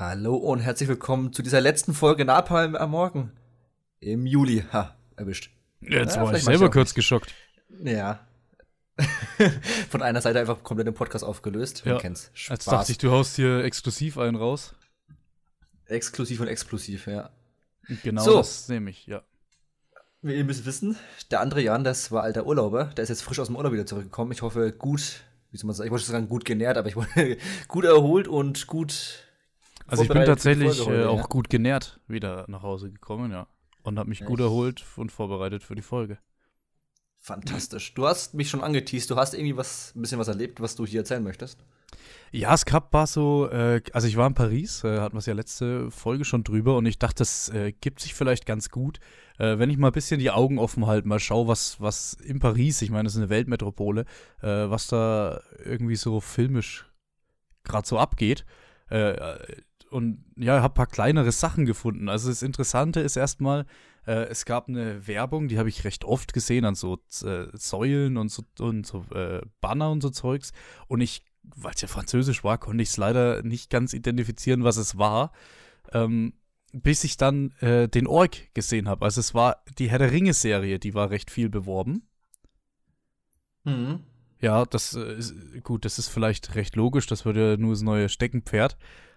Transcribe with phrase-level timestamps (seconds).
[0.00, 3.32] Hallo und herzlich willkommen zu dieser letzten Folge Napalm am Morgen.
[3.98, 4.64] Im Juli.
[4.72, 5.50] Ha, erwischt.
[5.82, 6.94] Jetzt Ja, war ich ich selber auch kurz nicht.
[6.94, 7.34] geschockt.
[7.84, 8.26] Ja.
[9.90, 11.82] Von einer Seite einfach komplett den Podcast aufgelöst.
[11.84, 12.30] Ja, kennt's.
[12.48, 12.64] Als Spaß.
[12.64, 14.74] dachte ich, du haust hier exklusiv einen raus.
[15.84, 17.28] Exklusiv und explosiv, ja.
[18.02, 18.36] Genau So.
[18.38, 19.22] das nehme ich, ja.
[20.22, 20.96] Wie ihr müsst wissen,
[21.30, 22.84] der andere Jan, das war alter Urlauber.
[22.96, 24.32] Der ist jetzt frisch aus dem Urlaub wieder zurückgekommen.
[24.32, 25.20] Ich hoffe, gut,
[25.50, 27.36] wie soll man sagen, ich wollte sagen, gut genährt, aber ich wollte
[27.68, 29.26] gut erholt und gut.
[29.90, 31.26] Also ich bin tatsächlich äh, auch ja.
[31.26, 33.46] gut genährt wieder nach Hause gekommen, ja.
[33.82, 34.46] Und habe mich gut Echt?
[34.46, 36.18] erholt und vorbereitet für die Folge.
[37.22, 37.92] Fantastisch.
[37.94, 39.10] Du hast mich schon angeteased.
[39.10, 41.58] Du hast irgendwie was, ein bisschen was erlebt, was du hier erzählen möchtest.
[42.32, 45.26] Ja, es gab war so, äh, also ich war in Paris, äh, hatten wir es
[45.26, 49.00] ja letzte Folge schon drüber und ich dachte, das äh, gibt sich vielleicht ganz gut,
[49.38, 52.38] äh, wenn ich mal ein bisschen die Augen offen halte, mal schaue, was, was in
[52.38, 54.02] Paris, ich meine, das ist eine Weltmetropole,
[54.42, 56.86] äh, was da irgendwie so filmisch
[57.64, 58.46] gerade so abgeht.
[59.90, 62.08] Und ja, habe ein paar kleinere Sachen gefunden.
[62.08, 63.66] Also das Interessante ist erstmal,
[64.06, 68.16] äh, es gab eine Werbung, die habe ich recht oft gesehen an so äh, Säulen
[68.16, 70.52] und so, und so äh, Banner und so Zeugs.
[70.86, 74.76] Und ich, weil es ja französisch war, konnte ich es leider nicht ganz identifizieren, was
[74.76, 75.32] es war.
[75.92, 76.34] Ähm,
[76.72, 79.04] bis ich dann äh, den Ork gesehen habe.
[79.04, 82.06] Also es war die Herr der Ringe-Serie, die war recht viel beworben.
[83.64, 84.00] Mhm.
[84.40, 87.82] Ja, das äh, ist gut, das ist vielleicht recht logisch, das wird ja nur das
[87.82, 88.76] neue Steckenpferd.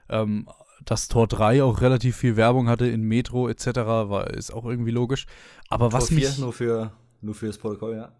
[0.10, 0.50] Ähm,
[0.86, 4.92] dass Tor 3 auch relativ viel Werbung hatte in Metro etc., war, ist auch irgendwie
[4.92, 5.26] logisch.
[5.70, 6.38] Aber was Tor vier, mich.
[6.38, 8.12] nur für nur für das Protokoll, ja.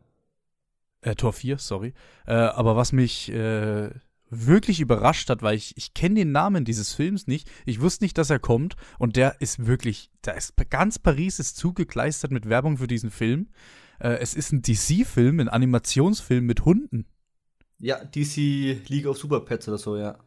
[1.02, 1.94] Äh, Tor 4, sorry.
[2.26, 3.90] Äh, aber was mich äh,
[4.30, 7.50] wirklich überrascht hat, weil ich, ich kenne den Namen dieses Films nicht.
[7.66, 8.76] Ich wusste nicht, dass er kommt.
[8.98, 13.50] Und der ist wirklich, da ist ganz Paris ist zugekleistert mit Werbung für diesen Film.
[14.00, 17.06] Äh, es ist ein DC-Film, ein Animationsfilm mit Hunden.
[17.80, 20.18] Ja, DC League of Super Pets oder so, ja.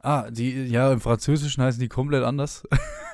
[0.00, 2.64] Ah, die, ja, im Französischen heißen die komplett anders.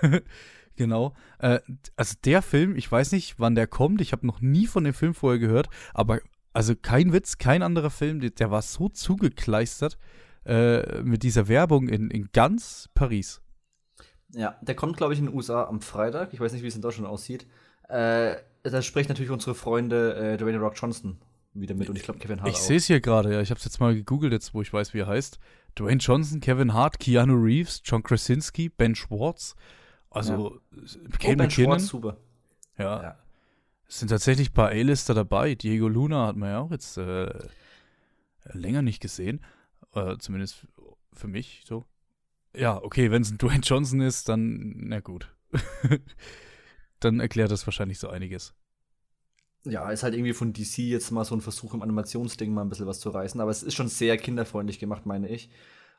[0.77, 1.15] genau.
[1.39, 1.61] Äh,
[1.97, 4.01] also der Film, ich weiß nicht, wann der kommt.
[4.01, 6.21] Ich habe noch nie von dem Film vorher gehört, aber
[6.53, 9.97] also kein Witz, kein anderer Film, der, der war so zugekleistert
[10.45, 13.41] äh, mit dieser Werbung in, in ganz Paris.
[14.35, 16.33] Ja, der kommt, glaube ich, in den USA am Freitag.
[16.33, 17.47] Ich weiß nicht, wie es in Deutschland aussieht.
[17.89, 21.19] Äh, da spricht natürlich unsere Freunde äh, Dwayne Rock Johnson
[21.55, 23.41] wieder mit und ich glaube Kevin Hart Ich sehe es hier gerade, ja.
[23.41, 25.39] Ich habe es jetzt mal gegoogelt, jetzt wo ich weiß, wie er heißt.
[25.77, 29.55] Dwayne Johnson, Kevin Hart, Keanu Reeves, John Krasinski, Ben Schwartz.
[30.11, 30.77] Also Oh,
[31.19, 31.79] Kate Ben McKinnon.
[31.79, 32.17] Schwartz, super.
[32.79, 33.19] Ja, Ja.
[33.89, 35.55] Es sind tatsächlich ein paar A-Lister dabei.
[35.55, 37.31] Diego Luna hat man ja auch jetzt äh,
[38.53, 39.45] länger nicht gesehen.
[39.95, 40.67] Äh, zumindest
[41.13, 41.85] für mich so.
[42.57, 45.35] Ja, okay, wenn es ein Dwayne Johnson ist, dann, na gut.
[47.01, 48.55] dann erklärt das wahrscheinlich so einiges.
[49.65, 52.69] Ja, ist halt irgendwie von DC jetzt mal so ein Versuch im Animationsding mal ein
[52.69, 55.51] bisschen was zu reißen, aber es ist schon sehr kinderfreundlich gemacht, meine ich.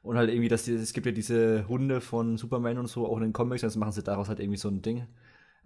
[0.02, 3.16] Und halt irgendwie, dass die, es gibt ja diese Hunde von Superman und so, auch
[3.18, 5.08] in den Comics, jetzt machen sie daraus halt irgendwie so ein Ding.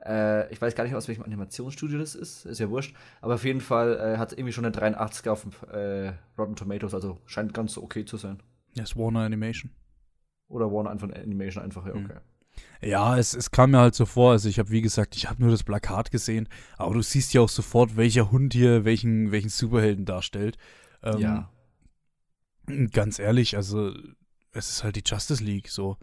[0.06, 2.96] Äh, ich weiß gar nicht, aus welchem Animationsstudio das ist, ist ja wurscht.
[3.20, 6.94] Aber auf jeden Fall äh, hat es irgendwie schon eine 83er auf äh, Rotten Tomatoes,
[6.94, 8.40] also scheint ganz okay zu sein.
[8.76, 9.72] Ja, ist Warner Animation.
[10.50, 12.06] Oder Warner einfach Animation einfach, ja, Hm.
[12.06, 12.18] okay.
[12.82, 15.42] Ja, es, es kam mir halt so vor, also ich habe wie gesagt, ich habe
[15.42, 16.48] nur das Plakat gesehen,
[16.78, 20.58] aber du siehst ja auch sofort, welcher Hund hier welchen, welchen Superhelden darstellt.
[21.04, 21.52] Ähm, ja.
[22.92, 23.94] Ganz ehrlich, also
[24.52, 25.98] es ist halt die Justice League so.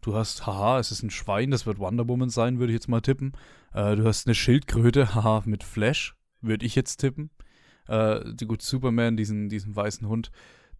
[0.00, 2.88] Du hast, haha, es ist ein Schwein, das wird Wonder Woman sein, würde ich jetzt
[2.88, 3.32] mal tippen.
[3.72, 7.30] Äh, du hast eine Schildkröte, haha, mit Flash, würde ich jetzt tippen.
[7.88, 10.30] Äh, gut, Superman, diesen, diesen weißen Hund,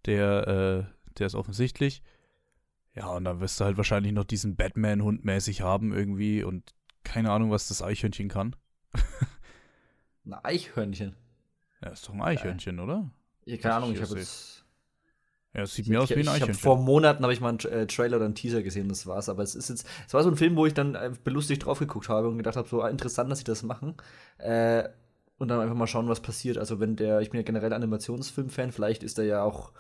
[0.05, 2.03] der, äh, der ist offensichtlich.
[2.95, 7.31] Ja, und dann wirst du halt wahrscheinlich noch diesen Batman-Hund mäßig haben irgendwie und keine
[7.31, 8.57] Ahnung, was das Eichhörnchen kann.
[10.25, 11.17] Ein Eichhörnchen.
[11.83, 13.11] Ja, ist doch ein Eichhörnchen, oder?
[13.45, 14.65] Ja, keine Ahnung, ich ich habe jetzt.
[15.53, 16.59] Ja, es sieht mir aus wie ein ich, ich hab, Eichhörnchen.
[16.59, 19.29] vor Monaten habe ich mal einen äh, Trailer oder einen Teaser gesehen, das war's.
[19.29, 21.79] Aber es ist jetzt, es war so ein Film, wo ich dann äh, belustigt drauf
[21.79, 23.95] geguckt habe und gedacht habe, so ah, interessant, dass sie das machen.
[24.39, 24.89] Äh,
[25.39, 26.59] und dann einfach mal schauen, was passiert.
[26.59, 29.73] Also wenn der, ich bin ja generell Animationsfilm-Fan, vielleicht ist der ja auch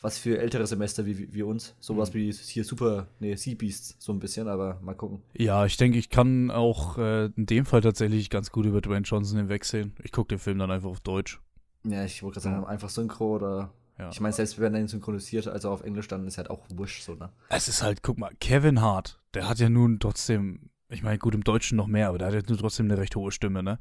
[0.00, 1.74] was für ältere Semester wie, wie, wie uns.
[1.80, 2.14] Sowas Mhm.
[2.14, 5.22] wie hier Super, nee, Sea Beasts, so ein bisschen, aber mal gucken.
[5.34, 9.02] Ja, ich denke, ich kann auch äh, in dem Fall tatsächlich ganz gut über Dwayne
[9.04, 9.94] Johnson hinwegsehen.
[10.02, 11.40] Ich gucke den Film dann einfach auf Deutsch.
[11.84, 13.72] Ja, ich wollte gerade sagen, einfach Synchro oder.
[13.98, 14.08] Ja.
[14.10, 17.02] Ich meine, selbst wenn er ihn synchronisiert, also auf Englisch, dann ist halt auch wurscht
[17.02, 17.30] so, ne?
[17.50, 21.34] Es ist halt, guck mal, Kevin Hart, der hat ja nun trotzdem, ich meine, gut
[21.34, 23.78] im Deutschen noch mehr, aber der hat ja nun trotzdem eine recht hohe Stimme, ne?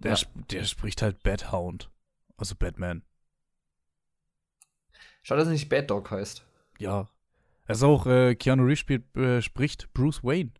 [0.00, 0.16] Der, Ja.
[0.18, 1.90] sp der spricht halt Bathound.
[2.36, 3.02] Also Batman.
[5.22, 6.44] Schade, dass er nicht Bad Dog heißt.
[6.78, 7.08] Ja.
[7.68, 10.50] Ist auch, äh, Keanu Reeves spielt, äh, spricht Bruce Wayne.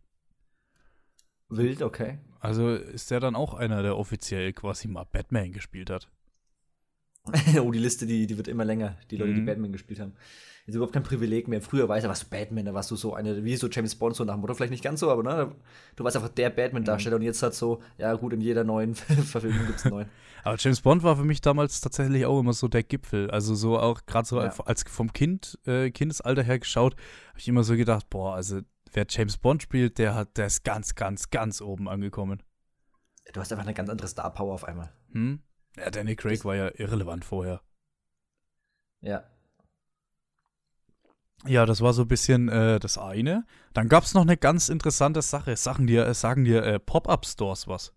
[1.49, 2.19] Wild, okay.
[2.39, 6.09] Also ist der dann auch einer, der offiziell quasi mal Batman gespielt hat.
[7.61, 9.35] Oh, die Liste, die, die wird immer länger, die Leute, mhm.
[9.35, 10.13] die Batman gespielt haben.
[10.67, 11.61] Ist überhaupt kein Privileg mehr.
[11.61, 14.15] Früher weißt du, warst du Batman, da warst du so eine, wie so James Bond,
[14.15, 15.55] so nach dem Motto, vielleicht nicht ganz so, aber ne,
[15.95, 17.21] du warst einfach der Batman-Darsteller mhm.
[17.21, 20.09] und jetzt hat so, ja gut, in jeder neuen Verfilmung gibt es einen neuen.
[20.43, 23.31] aber James Bond war für mich damals tatsächlich auch immer so der Gipfel.
[23.31, 24.53] Also so auch gerade so ja.
[24.65, 26.95] als vom Kind, äh, Kindesalter her geschaut,
[27.29, 28.61] habe ich immer so gedacht, boah, also
[28.93, 32.43] wer James Bond spielt, der hat, der ist ganz, ganz, ganz oben angekommen.
[33.33, 34.91] Du hast einfach eine ganz andere Star Power auf einmal.
[35.11, 35.39] Hm?
[35.77, 37.61] Ja, Danny Craig war ja irrelevant vorher.
[39.01, 39.23] Ja.
[41.47, 43.45] Ja, das war so ein bisschen äh, das eine.
[43.73, 45.55] Dann gab es noch eine ganz interessante Sache.
[45.55, 47.93] Sachen dir, äh, sagen dir äh, Pop-Up-Stores was?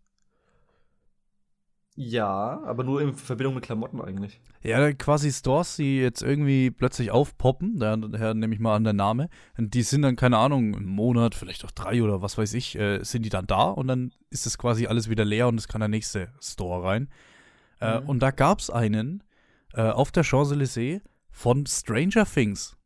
[1.97, 4.41] Ja, aber nur in Verbindung mit Klamotten eigentlich.
[4.63, 9.29] Ja, quasi Stores, die jetzt irgendwie plötzlich aufpoppen, daher nehme ich mal an der Name.
[9.57, 12.77] Und die sind dann, keine Ahnung, einen Monat, vielleicht auch drei oder was weiß ich,
[12.77, 15.69] äh, sind die dann da und dann ist das quasi alles wieder leer und es
[15.69, 17.09] kann der nächste Store rein.
[17.85, 18.09] Äh, mhm.
[18.09, 19.23] und da gab es einen
[19.75, 22.77] äh, auf der Champs-Élysées von Stranger Things.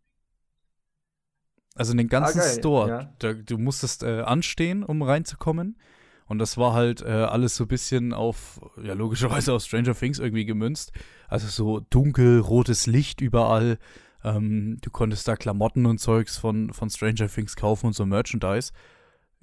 [1.74, 2.88] Also den ganzen ah, Store.
[2.88, 3.12] Ja.
[3.20, 5.78] Da, du musstest äh, anstehen, um reinzukommen.
[6.26, 10.18] Und das war halt äh, alles so ein bisschen auf, ja, logischerweise auf Stranger Things
[10.18, 10.92] irgendwie gemünzt.
[11.28, 13.78] Also so dunkel, rotes Licht überall.
[14.24, 18.72] Ähm, du konntest da Klamotten und Zeugs von, von Stranger Things kaufen und so Merchandise.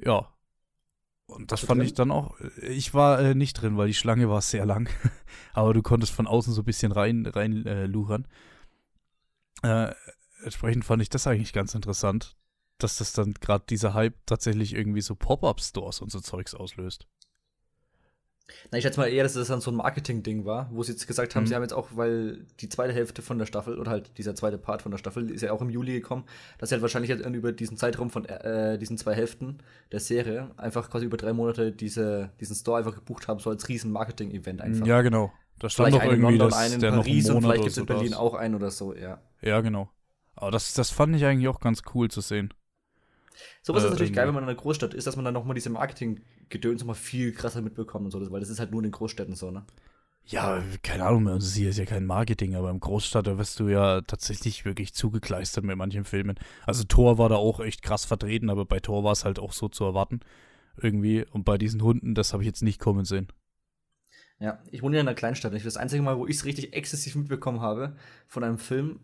[0.04, 0.28] Ja.
[1.28, 1.88] Und das fand drin?
[1.88, 2.40] ich dann auch.
[2.40, 4.90] Äh, ich war äh, nicht drin, weil die Schlange war sehr lang.
[5.54, 8.28] Aber du konntest von außen so ein bisschen rein, rein äh, luchern.
[9.64, 9.94] Äh,
[10.44, 12.36] entsprechend fand ich das eigentlich ganz interessant,
[12.78, 17.08] dass das dann gerade dieser Hype tatsächlich irgendwie so Pop-Up-Stores und so Zeugs auslöst.
[18.72, 21.08] Na, ich schätze mal eher, dass das dann so ein Marketing-Ding war, wo sie jetzt
[21.08, 21.48] gesagt haben, mhm.
[21.48, 24.58] sie haben jetzt auch, weil die zweite Hälfte von der Staffel, oder halt dieser zweite
[24.58, 26.26] Part von der Staffel, ist ja auch im Juli gekommen,
[26.60, 29.58] dass sie halt wahrscheinlich halt über diesen Zeitraum von äh, diesen zwei Hälften
[29.92, 33.68] der Serie einfach quasi über drei Monate diese, diesen Store einfach gebucht haben, so als
[33.68, 34.86] riesen Marketing-Event einfach.
[34.86, 35.32] Ja, genau.
[35.58, 37.86] Da stand vielleicht doch irgendwie, London, dass einen in Paris und vielleicht gibt es in
[37.86, 38.20] Berlin das.
[38.20, 39.20] auch einen oder so, ja.
[39.42, 39.90] Ja, genau.
[40.36, 42.54] Aber das, das fand ich eigentlich auch ganz cool zu sehen.
[43.66, 45.56] Sowas äh, ist natürlich geil, wenn man in einer Großstadt ist, dass man dann nochmal
[45.56, 48.92] diese Marketing-Gedöns nochmal viel krasser mitbekommt und so, weil das ist halt nur in den
[48.92, 49.66] Großstädten so, ne?
[50.28, 53.68] Ja, keine Ahnung, also hier ist ja kein Marketing, aber im Großstadt, da wirst du
[53.68, 56.36] ja tatsächlich wirklich zugekleistert mit manchen Filmen.
[56.68, 59.52] Also Thor war da auch echt krass vertreten, aber bei Thor war es halt auch
[59.52, 60.20] so zu erwarten.
[60.80, 61.26] Irgendwie.
[61.32, 63.28] Und bei diesen Hunden, das habe ich jetzt nicht kommen sehen.
[64.40, 65.54] Ja, ich wohne ja in einer Kleinstadt.
[65.54, 67.96] Das einzige Mal, wo ich es richtig exzessiv mitbekommen habe
[68.28, 69.00] von einem Film,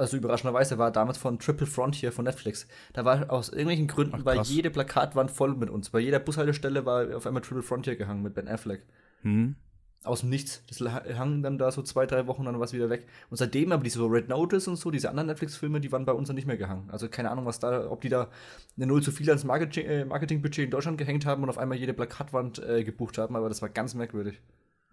[0.00, 2.66] also überraschenderweise, war damals von Triple Frontier von Netflix.
[2.92, 5.90] Da war aus irgendwelchen Gründen Ach, war jede Plakatwand voll mit uns.
[5.90, 8.84] Bei jeder Bushaltestelle war auf einmal Triple Frontier gehangen mit Ben Affleck.
[9.22, 9.56] Mhm.
[10.02, 10.64] Aus dem Nichts.
[10.66, 13.06] Das hang dann da so zwei, drei Wochen, dann war es wieder weg.
[13.28, 16.12] Und seitdem aber diese so Red Notice und so, diese anderen Netflix-Filme, die waren bei
[16.12, 16.88] uns dann nicht mehr gehangen.
[16.90, 18.30] Also keine Ahnung, was da, ob die da
[18.78, 21.76] eine Null zu viel ans Marketing, äh, Marketingbudget in Deutschland gehängt haben und auf einmal
[21.76, 24.40] jede Plakatwand äh, gebucht haben, aber das war ganz merkwürdig.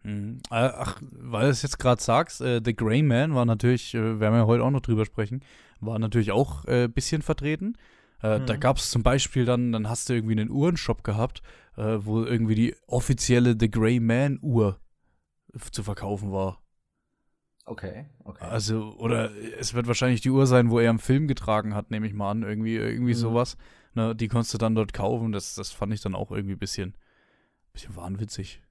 [0.04, 0.40] Mhm.
[0.50, 4.20] Äh, ach, weil du es jetzt gerade sagst, äh, The Grey Man war natürlich, äh,
[4.20, 5.42] werden wir heute auch noch drüber sprechen,
[5.80, 7.78] war natürlich auch ein äh, bisschen vertreten.
[8.24, 8.46] Äh, mhm.
[8.46, 11.42] Da gab es zum Beispiel dann, dann hast du irgendwie einen Uhrenshop gehabt,
[11.76, 14.80] äh, wo irgendwie die offizielle The Grey Man Uhr
[15.72, 16.62] zu verkaufen war.
[17.66, 18.46] Okay, okay.
[18.46, 22.08] Also, oder es wird wahrscheinlich die Uhr sein, wo er im Film getragen hat, nehme
[22.08, 23.18] ich mal an, irgendwie, irgendwie mhm.
[23.18, 23.58] sowas.
[23.94, 26.60] Ne, die konntest du dann dort kaufen, das, das fand ich dann auch irgendwie ein
[26.60, 26.96] bisschen,
[27.74, 28.62] bisschen wahnwitzig.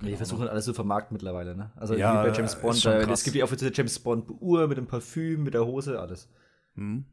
[0.00, 1.70] Ja, die versuchen alles zu vermarkten mittlerweile, ne?
[1.76, 4.86] Also ja, wie bei James Bond, äh, es gibt die offizielle James Bond-Uhr mit dem
[4.86, 6.28] Parfüm, mit der Hose, alles.
[6.74, 7.04] Mhm.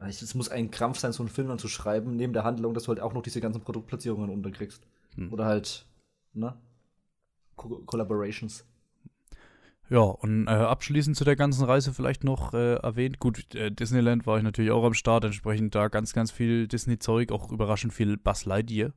[0.00, 2.84] Es muss ein Krampf sein, so einen Film dann zu schreiben, neben der Handlung, dass
[2.84, 4.86] du halt auch noch diese ganzen Produktplatzierungen unterkriegst.
[5.16, 5.32] Mhm.
[5.32, 5.86] Oder halt,
[6.34, 6.56] ne?
[7.56, 8.64] Co Collaborations.
[9.90, 14.26] Ja, und äh, abschließend zu der ganzen Reise vielleicht noch äh, erwähnt, gut, äh, Disneyland
[14.26, 18.18] war ich natürlich auch am Start, entsprechend da ganz, ganz viel Disney-Zeug, auch überraschend viel
[18.18, 18.92] Buzz Lightyear.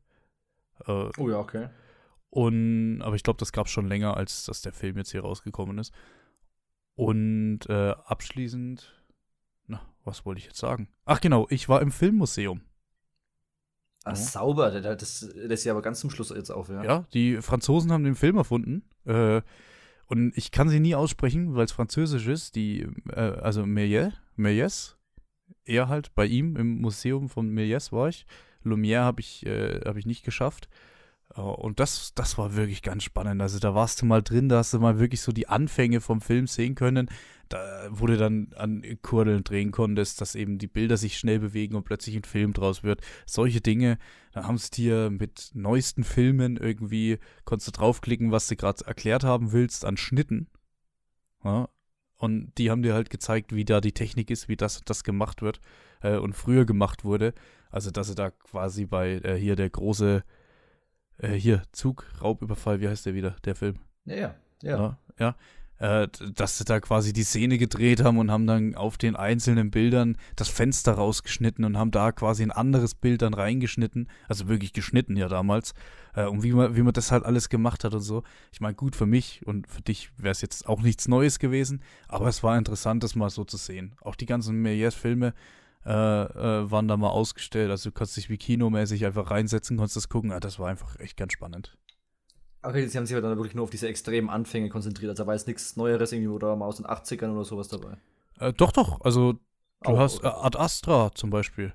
[0.85, 1.69] Äh, oh ja, okay.
[2.31, 5.21] Und, aber ich glaube, das gab es schon länger, als dass der Film jetzt hier
[5.21, 5.93] rausgekommen ist.
[6.95, 8.91] Und äh, abschließend,
[9.67, 10.87] na, was wollte ich jetzt sagen?
[11.05, 12.61] Ach genau, ich war im Filmmuseum.
[14.05, 14.15] Ah, ja.
[14.15, 16.83] sauber, das, lässt ja aber ganz zum Schluss jetzt auf, ja.
[16.83, 18.83] Ja, die Franzosen haben den Film erfunden.
[19.05, 19.41] Äh,
[20.07, 22.55] und ich kann sie nie aussprechen, weil es französisch ist.
[22.55, 24.95] Die, äh, also Méliès, Méliès,
[25.65, 28.25] er halt bei ihm im Museum von Méliès war ich.
[28.63, 30.69] Lumière habe ich, äh, hab ich nicht geschafft.
[31.35, 33.41] Äh, und das, das war wirklich ganz spannend.
[33.41, 36.21] Also da warst du mal drin, da hast du mal wirklich so die Anfänge vom
[36.21, 37.09] Film sehen können,
[37.49, 41.75] da, wo du dann an Kurdeln drehen konntest, dass eben die Bilder sich schnell bewegen
[41.75, 43.01] und plötzlich ein Film draus wird.
[43.25, 43.97] Solche Dinge,
[44.31, 49.23] da haben sie dir mit neuesten Filmen irgendwie, konntest du draufklicken, was du gerade erklärt
[49.23, 50.47] haben willst, an Schnitten.
[51.43, 51.69] Ja,
[52.17, 55.41] und die haben dir halt gezeigt, wie da die Technik ist, wie das das gemacht
[55.41, 55.59] wird
[56.01, 57.33] äh, und früher gemacht wurde.
[57.71, 60.23] Also, dass sie da quasi bei äh, hier der große
[61.21, 63.75] äh, hier, Zug, Raubüberfall, wie heißt der wieder, der Film?
[64.05, 64.35] Ja, ja.
[64.61, 64.97] Ja.
[65.19, 65.35] ja,
[66.03, 69.71] äh, dass sie da quasi die Szene gedreht haben und haben dann auf den einzelnen
[69.71, 74.73] Bildern das Fenster rausgeschnitten und haben da quasi ein anderes Bild dann reingeschnitten, also wirklich
[74.73, 75.73] geschnitten ja damals,
[76.15, 78.23] äh, und wie man, wie man das halt alles gemacht hat und so.
[78.51, 81.81] Ich meine, gut, für mich und für dich wäre es jetzt auch nichts Neues gewesen,
[82.07, 83.95] aber es war interessant, das mal so zu sehen.
[84.01, 85.33] Auch die ganzen Méliès-Filme,
[85.85, 87.71] äh, äh, waren da mal ausgestellt.
[87.71, 90.31] Also du konntest dich wie kinomäßig einfach reinsetzen, konntest das gucken.
[90.31, 91.77] Ah, das war einfach echt ganz spannend.
[92.63, 95.09] Okay, sie haben sich aber dann wirklich nur auf diese extremen Anfänge konzentriert.
[95.11, 97.97] Also da war jetzt nichts Neueres irgendwie oder mal aus den 80ern oder sowas dabei.
[98.39, 99.01] Äh, doch, doch.
[99.01, 99.39] Also
[99.83, 101.73] du Auch, hast äh, Ad Astra zum Beispiel.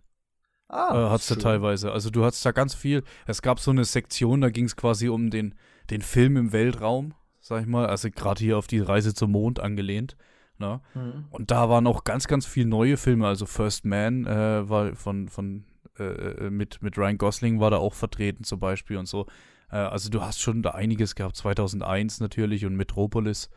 [0.69, 1.93] Ah, äh, hat's da teilweise.
[1.93, 3.05] Also du hattest da ganz viel.
[3.27, 5.55] Es gab so eine Sektion, da ging es quasi um den,
[5.91, 7.87] den Film im Weltraum, sag ich mal.
[7.87, 10.17] Also gerade hier auf die Reise zum Mond angelehnt.
[10.59, 10.81] Ne?
[10.95, 11.25] Mhm.
[11.31, 13.27] Und da waren auch ganz, ganz viele neue Filme.
[13.27, 15.65] Also First Man äh, war von, von
[15.99, 19.27] äh, äh, mit, mit Ryan Gosling war da auch vertreten zum Beispiel und so.
[19.71, 23.51] Äh, also du hast schon da einiges gehabt, 2001 natürlich und Metropolis,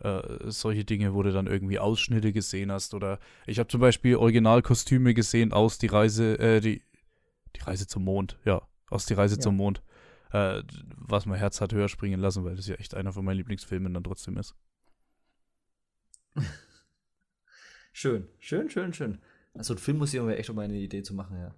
[0.00, 4.16] äh, solche Dinge, wo du dann irgendwie Ausschnitte gesehen hast oder ich habe zum Beispiel
[4.16, 6.82] Originalkostüme gesehen aus die Reise, äh, die,
[7.56, 9.40] die Reise zum Mond, ja, aus die Reise ja.
[9.40, 9.82] zum Mond,
[10.32, 13.94] was mein Herz hat höher springen lassen, weil das ja echt einer von meinen Lieblingsfilmen
[13.94, 14.54] dann trotzdem ist.
[17.92, 19.20] schön, schön, schön, schön.
[19.54, 21.54] Also ein Filmmuseum wäre echt mal eine Idee zu machen, ja.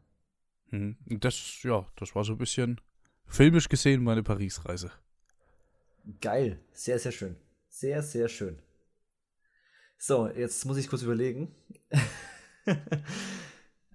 [0.71, 0.97] Mhm.
[1.21, 2.81] Das, ja, das war so ein bisschen
[3.27, 4.91] filmisch gesehen meine Paris-Reise.
[6.21, 7.37] Geil, sehr, sehr schön.
[7.69, 8.59] Sehr, sehr schön.
[9.99, 11.55] So, jetzt muss ich kurz überlegen.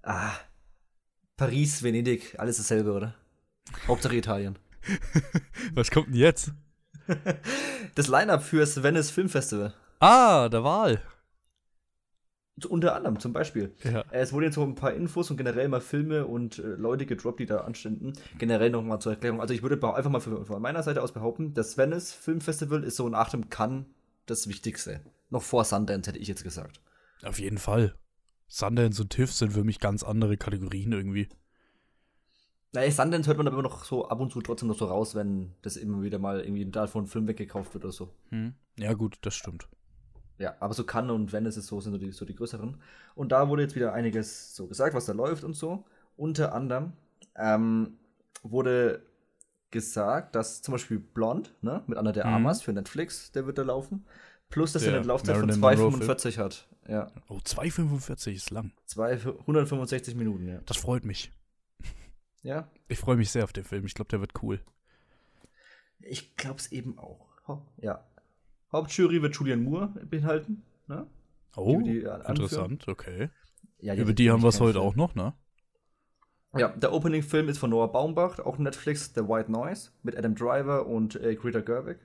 [0.02, 0.36] ah,
[1.36, 3.14] Paris, Venedig, alles dasselbe, oder?
[3.88, 4.58] Hauptsache Italien.
[5.74, 6.52] Was kommt denn jetzt?
[7.94, 9.74] Das Line-Up fürs Venice Film Festival.
[10.00, 11.00] Ah, der Wahl.
[12.68, 13.74] Unter anderem, zum Beispiel.
[13.82, 14.04] Ja.
[14.12, 17.40] Es wurden jetzt so ein paar Infos und generell mal Filme und äh, Leute gedroppt,
[17.40, 18.12] die da anstanden.
[18.38, 19.40] Generell nochmal zur Erklärung.
[19.40, 23.08] Also ich würde einfach mal von meiner Seite aus behaupten, das Venice Filmfestival ist so
[23.08, 23.86] nach dem Cannes
[24.26, 25.00] das Wichtigste.
[25.30, 26.80] Noch vor Sundance, hätte ich jetzt gesagt.
[27.24, 27.94] Auf jeden Fall.
[28.46, 31.28] Sundance und TIFF sind für mich ganz andere Kategorien irgendwie.
[32.72, 35.54] Naja, Sundance hört man aber noch so ab und zu trotzdem noch so raus, wenn
[35.62, 38.10] das immer wieder mal irgendwie ein Film weggekauft wird oder so.
[38.30, 38.54] Hm.
[38.78, 39.68] Ja, gut, das stimmt.
[40.38, 42.76] Ja, aber so Cannes und Venice ist so, sind so die, so die größeren.
[43.14, 45.84] Und da wurde jetzt wieder einiges so gesagt, was da läuft und so.
[46.16, 46.92] Unter anderem
[47.36, 47.98] ähm,
[48.42, 49.02] wurde
[49.70, 52.34] gesagt, dass zum Beispiel Blond, ne, mit Anna der mhm.
[52.34, 54.04] Armas für Netflix, der wird da laufen.
[54.48, 56.68] Plus, dass er eine Laufzeit von 2,45 hat.
[56.86, 57.10] Ja.
[57.28, 58.72] Oh, 2,45 ist lang.
[58.96, 60.60] 165 Minuten, ja.
[60.66, 61.32] Das freut mich.
[62.42, 62.70] Ja?
[62.88, 63.86] Ich freue mich sehr auf den Film.
[63.86, 64.60] Ich glaube, der wird cool.
[66.00, 67.26] Ich glaube es eben auch.
[67.78, 68.04] Ja.
[68.74, 70.64] Hauptjury wird Julian Moore beinhalten.
[70.88, 71.06] Ne?
[71.56, 73.30] Oh, interessant, okay.
[73.78, 74.84] Ja, die Über die haben wir es heute Film.
[74.84, 75.32] auch noch, ne?
[76.56, 80.86] Ja, der Opening-Film ist von Noah Baumbach, auch Netflix, The White Noise, mit Adam Driver
[80.86, 81.98] und äh, Greta Gerwig.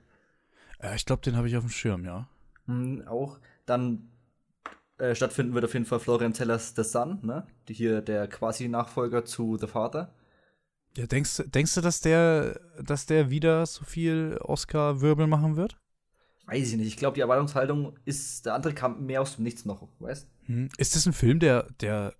[0.82, 2.28] Ja, ich glaube, den habe ich auf dem Schirm, ja.
[2.66, 3.38] Mhm, auch.
[3.66, 4.08] Dann
[4.98, 7.46] äh, stattfinden wird auf jeden Fall Florian Tellers The Sun, ne?
[7.68, 10.14] Die hier der quasi Nachfolger zu The Father.
[10.96, 15.79] Ja, denkst, denkst du, dass der, dass der wieder so viel Oscar-Wirbel machen wird?
[16.50, 16.88] Weiß ich nicht.
[16.88, 20.68] Ich glaube, die Erwartungshaltung ist, der andere kam mehr aus dem Nichts noch, weißt hm.
[20.78, 22.14] Ist das ein Film, der, der,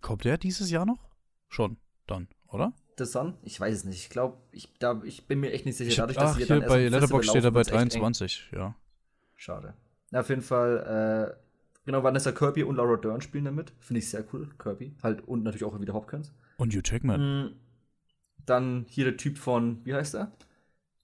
[0.00, 1.10] kommt der dieses Jahr noch?
[1.48, 2.72] Schon, dann, oder?
[2.96, 3.34] The Sun?
[3.42, 3.98] Ich weiß es nicht.
[3.98, 4.72] Ich glaube, ich,
[5.04, 5.90] ich bin mir echt nicht sicher.
[5.90, 8.74] Ich, Dadurch, dass ach, hier bei Letterboxd steht er bei 23, ja.
[9.34, 9.74] Schade.
[10.10, 13.74] Na, auf jeden Fall, äh, genau, Vanessa Kirby und Laura Dern spielen damit.
[13.80, 14.94] Finde ich sehr cool, Kirby.
[15.02, 16.32] Halt, und natürlich auch wieder Hopkins.
[16.56, 17.20] Und Hugh Jackman.
[17.20, 17.56] Mhm.
[18.46, 20.32] Dann hier der Typ von, wie heißt er?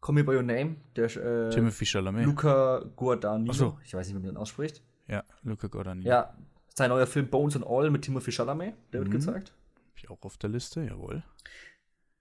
[0.02, 2.26] Call Me By Your Name, der äh, Timothy Chalamet.
[2.26, 3.52] Luca Guadagnino.
[3.52, 3.78] So.
[3.84, 4.82] Ich weiß nicht, wie man den ausspricht.
[5.06, 6.08] Ja, Luca Guadagnino.
[6.08, 6.36] Ja,
[6.74, 9.04] sein neuer Film Bones and All mit Timothy Chalamet, der mhm.
[9.04, 9.54] wird gezeigt.
[9.90, 11.22] Hab ich auch auf der Liste, jawohl.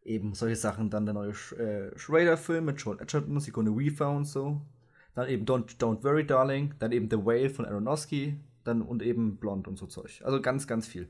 [0.03, 4.61] Eben solche Sachen, dann der neue äh, Schrader-Film mit Joel Edgerton, Sigourney Weaver und so.
[5.15, 9.37] Dann eben Don't, Don't Worry Darling, dann eben The Whale von Aronofsky, dann und eben
[9.37, 10.21] Blond und so Zeug.
[10.23, 11.09] Also ganz, ganz viel.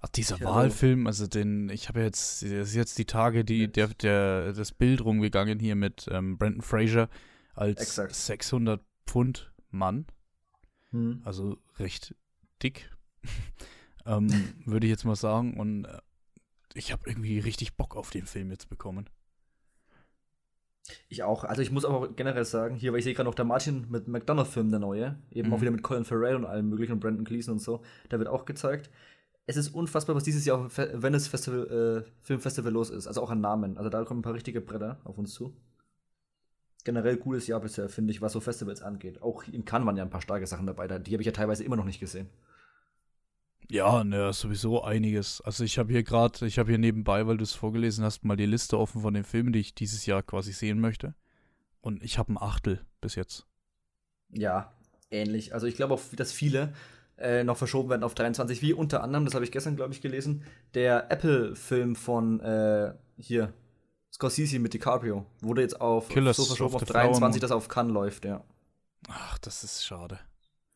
[0.00, 3.88] Ach, dieser ja, Wahlfilm, also den, ich habe jetzt, ist jetzt die Tage, die, der,
[3.88, 7.08] der, das Bild rumgegangen hier mit ähm, Brandon Fraser
[7.54, 8.14] als Exakt.
[8.14, 10.06] 600 Pfund Mann.
[10.90, 11.22] Hm.
[11.24, 12.14] Also recht
[12.62, 12.90] dick,
[14.06, 14.28] ähm,
[14.64, 15.58] würde ich jetzt mal sagen.
[15.58, 15.98] Und äh,
[16.74, 19.08] ich habe irgendwie richtig Bock auf den Film jetzt bekommen.
[21.08, 21.44] Ich auch.
[21.44, 24.08] Also ich muss aber generell sagen, hier, weil ich sehe gerade noch der Martin mit
[24.08, 25.54] McDonough-Film, der neue, eben mhm.
[25.54, 28.28] auch wieder mit Colin Farrell und allem möglichen und Brandon Gleason und so, der wird
[28.28, 28.90] auch gezeigt
[29.46, 33.06] es ist unfassbar, was dieses Jahr auf dem Venice Festival, äh, Filmfestival los ist.
[33.06, 33.76] Also auch an Namen.
[33.76, 35.54] Also da kommen ein paar richtige Bretter auf uns zu.
[36.84, 39.22] Generell cooles Jahr bisher, finde ich, was so Festivals angeht.
[39.22, 40.86] Auch in Cannes waren ja ein paar starke Sachen dabei.
[40.86, 42.28] Die habe ich ja teilweise immer noch nicht gesehen.
[43.68, 45.40] Ja, ne, sowieso einiges.
[45.40, 48.36] Also ich habe hier gerade, ich habe hier nebenbei, weil du es vorgelesen hast, mal
[48.36, 51.14] die Liste offen von den Filmen, die ich dieses Jahr quasi sehen möchte.
[51.80, 53.46] Und ich habe ein Achtel bis jetzt.
[54.30, 54.72] Ja,
[55.10, 55.54] ähnlich.
[55.54, 56.74] Also ich glaube auch, dass viele
[57.18, 60.00] äh, noch verschoben werden auf 23, wie unter anderem, das habe ich gestern, glaube ich,
[60.00, 63.52] gelesen, der Apple-Film von äh, hier,
[64.12, 67.40] Scorsese mit DiCaprio, wurde jetzt auf Killers so verschoben auf the 23, Flower Moon.
[67.40, 68.44] dass er auf Cannes läuft, ja.
[69.08, 70.18] Ach, das ist schade.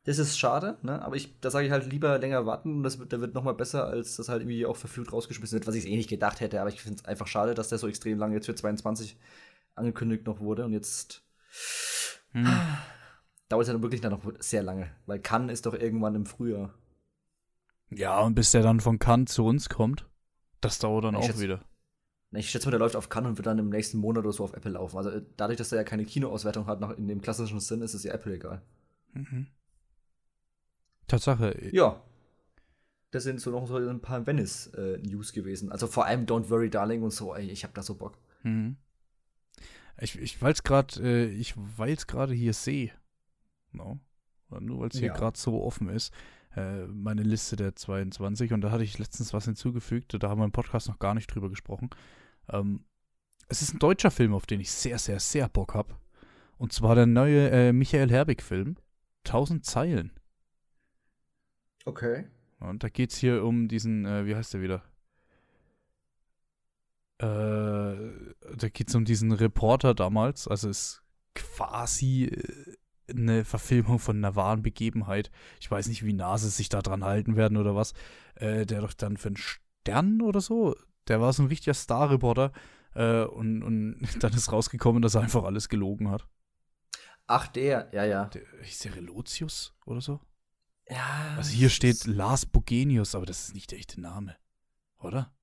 [0.05, 1.03] Das ist schade, ne?
[1.03, 3.43] Aber ich, da sage ich halt lieber länger warten und das wird, der wird noch
[3.43, 6.41] mal besser, als das halt irgendwie auch verflucht rausgeschmissen wird, was ich eh nicht gedacht
[6.41, 6.61] hätte.
[6.61, 9.17] Aber ich finde es einfach schade, dass der so extrem lange jetzt für 22
[9.75, 11.23] angekündigt noch wurde und jetzt
[12.33, 12.47] Hm.
[13.49, 16.27] Dauert es ja dann wirklich dann noch sehr lange, weil Cannes ist doch irgendwann im
[16.27, 16.75] Frühjahr.
[17.91, 20.07] Ja, und bis der dann von Cannes zu uns kommt,
[20.61, 21.65] das dauert dann Ich auch schätze- wieder.
[22.33, 24.43] Ich schätze mal, der läuft auf Cannes und wird dann im nächsten Monat oder so
[24.45, 24.97] auf Apple laufen.
[24.99, 27.95] Also äh, dadurch, dass er ja keine Kinoauswertung hat, nach, in dem klassischen Sinn, ist
[27.95, 28.63] es ja Apple egal.
[29.15, 29.47] Mhm.
[31.07, 31.69] Tatsache.
[31.73, 32.03] Ja.
[33.13, 35.71] Das sind so noch so ein paar Venice-News gewesen.
[35.71, 38.19] Also vor allem Don't Worry Darling und so, ey, ich hab da so Bock.
[38.43, 38.77] Mhm.
[39.99, 42.91] Ich, ich weil es gerade, äh, ich weil's gerade hier sehe.
[43.77, 44.01] No.
[44.61, 45.15] Nur weil es hier Ja.
[45.15, 46.13] gerade so offen ist.
[46.57, 50.45] Äh, meine Liste der 22 und da hatte ich letztens was hinzugefügt, da haben wir
[50.45, 51.91] im Podcast noch gar nicht drüber gesprochen.
[52.49, 52.85] Ähm,
[53.49, 55.95] es ist ein deutscher Film, auf den ich sehr, sehr, sehr Bock habe.
[56.59, 58.77] Und zwar der neue äh, Michael Herbig-Film.
[59.27, 60.13] 1000 Zeilen.
[61.85, 62.27] Okay.
[62.61, 64.83] Und da geht es hier um diesen, äh, wie heißt der wieder?
[67.19, 70.49] Äh, da geht es um diesen Reporter damals.
[70.49, 71.03] Also ist
[71.35, 72.75] quasi äh,
[73.09, 75.31] eine Verfilmung von einer wahren Begebenheit.
[75.61, 77.95] Ich weiß nicht, wie nah sie sich da dran halten werden oder was.
[78.35, 80.75] Äh, der doch dann für einen Stern oder so,
[81.09, 82.53] der war so ein richtiger Star-Reporter.
[82.95, 86.27] Äh, und, und dann ist rausgekommen, dass er einfach alles gelogen hat.
[87.27, 88.27] Ach, der, ja, ja.
[88.27, 90.21] Der, hieß der Relotius oder so?
[90.89, 91.35] Ja.
[91.37, 94.37] Also hier steht Lars Bogenius, aber das ist nicht der echte Name.
[94.99, 95.35] Oder?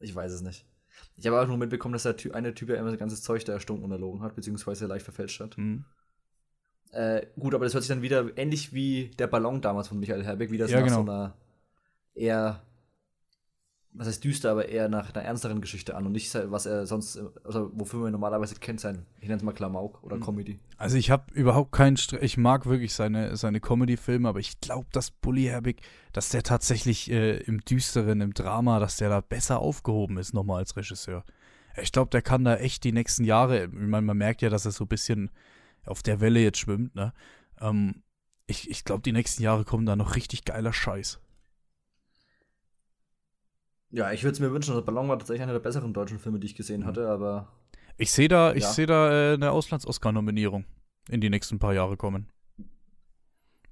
[0.00, 0.66] Ich weiß es nicht.
[1.16, 3.44] Ich habe auch nur mitbekommen, dass der Ty eine Typ ja immer das ganze Zeug
[3.44, 5.56] da erstunken und erlogen hat, beziehungsweise leicht verfälscht hat.
[5.56, 5.84] Hm.
[6.94, 10.24] Äh, gut, aber das hört sich dann wieder ähnlich wie der Ballon damals von Michael
[10.24, 10.96] Herbeck, wie das Ja, nach genau.
[11.04, 11.34] so einer
[12.14, 12.62] eher,
[13.92, 17.20] was heißt düster, aber eher nach einer ernsteren Geschichte an und nicht, was er sonst,
[17.44, 20.20] also wofür man normalerweise kennt, sein, ich nenne es mal Klamauk oder Mhm.
[20.24, 20.58] Comedy.
[20.76, 22.22] Also ich habe überhaupt keinen Stress.
[22.22, 25.80] Ich mag wirklich seine, seine Comedy-Filme, aber ich glaube, dass Bully Herbig,
[26.12, 30.58] dass der tatsächlich äh, im Düsteren, im Drama, dass der da besser aufgehoben ist, nochmal
[30.58, 31.24] als Regisseur.
[31.80, 34.64] Ich glaube, der kann da echt die nächsten Jahre, ich meine, man merkt ja, dass
[34.64, 35.30] er so ein bisschen
[35.86, 37.12] auf der Welle jetzt schwimmt, ne?
[37.60, 38.02] Ähm,
[38.46, 41.20] ich ich glaube, die nächsten Jahre kommen da noch richtig geiler Scheiß.
[43.90, 46.40] Ja, ich würde es mir wünschen, der Ballon war tatsächlich einer der besseren deutschen Filme,
[46.40, 46.86] die ich gesehen Mhm.
[46.86, 47.52] hatte, aber
[47.96, 48.72] Ich sehe da, ich Ja.
[48.72, 50.64] sehe da äh, eine Auslands-Oscar-Nominierung
[51.08, 52.28] in die nächsten paar Jahre kommen.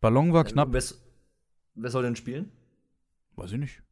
[0.00, 0.82] Ballon war knapp, Wer,
[1.74, 2.52] wer soll denn spielen?
[3.34, 3.82] weiß ich nicht.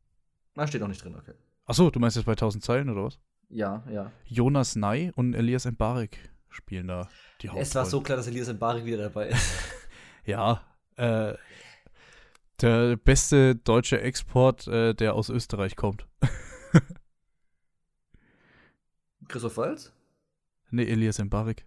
[0.54, 1.32] Na, steht auch nicht drin, okay.
[1.66, 3.18] Achso, du meinst jetzt bei 1000 Zeilen oder was?
[3.48, 4.12] Ja, ja.
[4.24, 7.08] Jonas Ney und Elias Mbarek spielen da
[7.40, 7.62] die Hauptrollen.
[7.62, 9.52] Es war so klar, dass Elias Mbarek wieder dabei ist.
[10.26, 10.62] Ja,
[10.96, 11.34] äh,
[12.60, 16.06] der beste deutsche Export, äh, der aus Österreich kommt.
[19.28, 19.92] Christoph Waltz?
[20.70, 21.66] Nee, Elias Mbarek.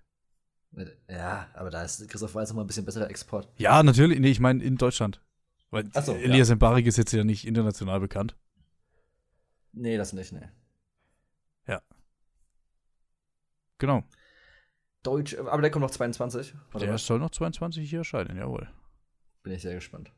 [1.09, 3.51] Ja, aber da ist Christoph Waltz nochmal ein bisschen besserer Export.
[3.57, 4.19] Ja, natürlich.
[4.19, 5.19] Nee, ich meine in Deutschland.
[5.71, 8.37] Weil so, Elias Mbarek ist jetzt ja nicht international bekannt.
[9.71, 10.47] Nee, das nicht, nee.
[13.83, 14.03] Genau.
[15.03, 16.53] Deutsch, aber der kommt noch 22.
[16.73, 17.05] Oder der was?
[17.05, 18.67] soll noch 22 hier erscheinen, jawohl.
[19.43, 20.11] Bin ich sehr gespannt.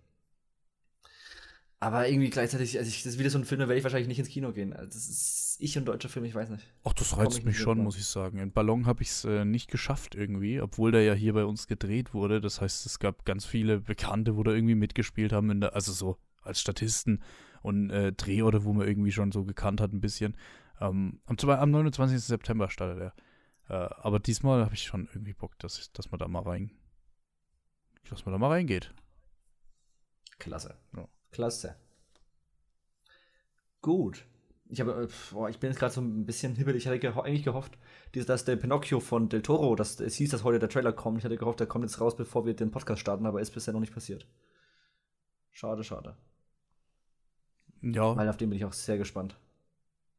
[1.79, 4.07] Aber irgendwie gleichzeitig, also ich, das ist wieder so ein Film, da werde ich wahrscheinlich
[4.07, 4.73] nicht ins Kino gehen.
[4.73, 6.65] Also das ist ich und deutscher Film, ich weiß nicht.
[6.83, 8.39] Ach, das reizt ich mich schon, muss ich sagen.
[8.39, 11.67] In Ballon habe ich es äh, nicht geschafft irgendwie, obwohl der ja hier bei uns
[11.67, 12.41] gedreht wurde.
[12.41, 16.17] Das heißt, es gab ganz viele Bekannte, wo da irgendwie mitgespielt haben, der, also so
[16.41, 17.21] als Statisten
[17.61, 20.35] und äh, Drehorte, wo man irgendwie schon so gekannt hat ein bisschen.
[20.79, 22.19] Ähm, am, am 29.
[22.21, 23.13] September startet er.
[23.69, 26.71] Äh, aber diesmal habe ich schon irgendwie Bock, dass, ich, dass man da mal rein,
[28.09, 28.93] dass man da mal reingeht.
[30.37, 30.75] Klasse.
[30.95, 31.07] Ja.
[31.31, 31.75] Klasse.
[33.81, 34.25] Gut.
[34.67, 36.83] Ich habe, äh, boah, ich bin jetzt gerade so ein bisschen hibbelig.
[36.83, 37.77] Ich hatte geho eigentlich gehofft,
[38.13, 41.19] dass der Pinocchio von Del Toro, dass es hieß, dass heute der Trailer kommt.
[41.19, 43.73] Ich hatte gehofft, der kommt jetzt raus, bevor wir den Podcast starten, aber ist bisher
[43.73, 44.27] noch nicht passiert.
[45.51, 46.17] Schade, schade.
[47.81, 49.37] Ja, Weil auf den bin ich auch sehr gespannt.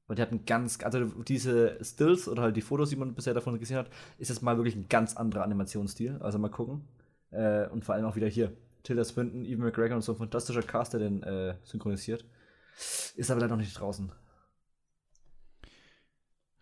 [0.06, 3.58] Weil die hatten ganz, also diese Stills oder halt die Fotos, die man bisher davon
[3.58, 6.18] gesehen hat, ist jetzt mal wirklich ein ganz anderer Animationsstil.
[6.20, 6.86] Also mal gucken.
[7.30, 8.52] Äh, und vor allem auch wieder hier.
[8.84, 12.24] Tilda Swinton, Evan McGregor und so ein fantastischer Cast, der den äh, synchronisiert.
[13.16, 14.12] Ist aber leider noch nicht draußen.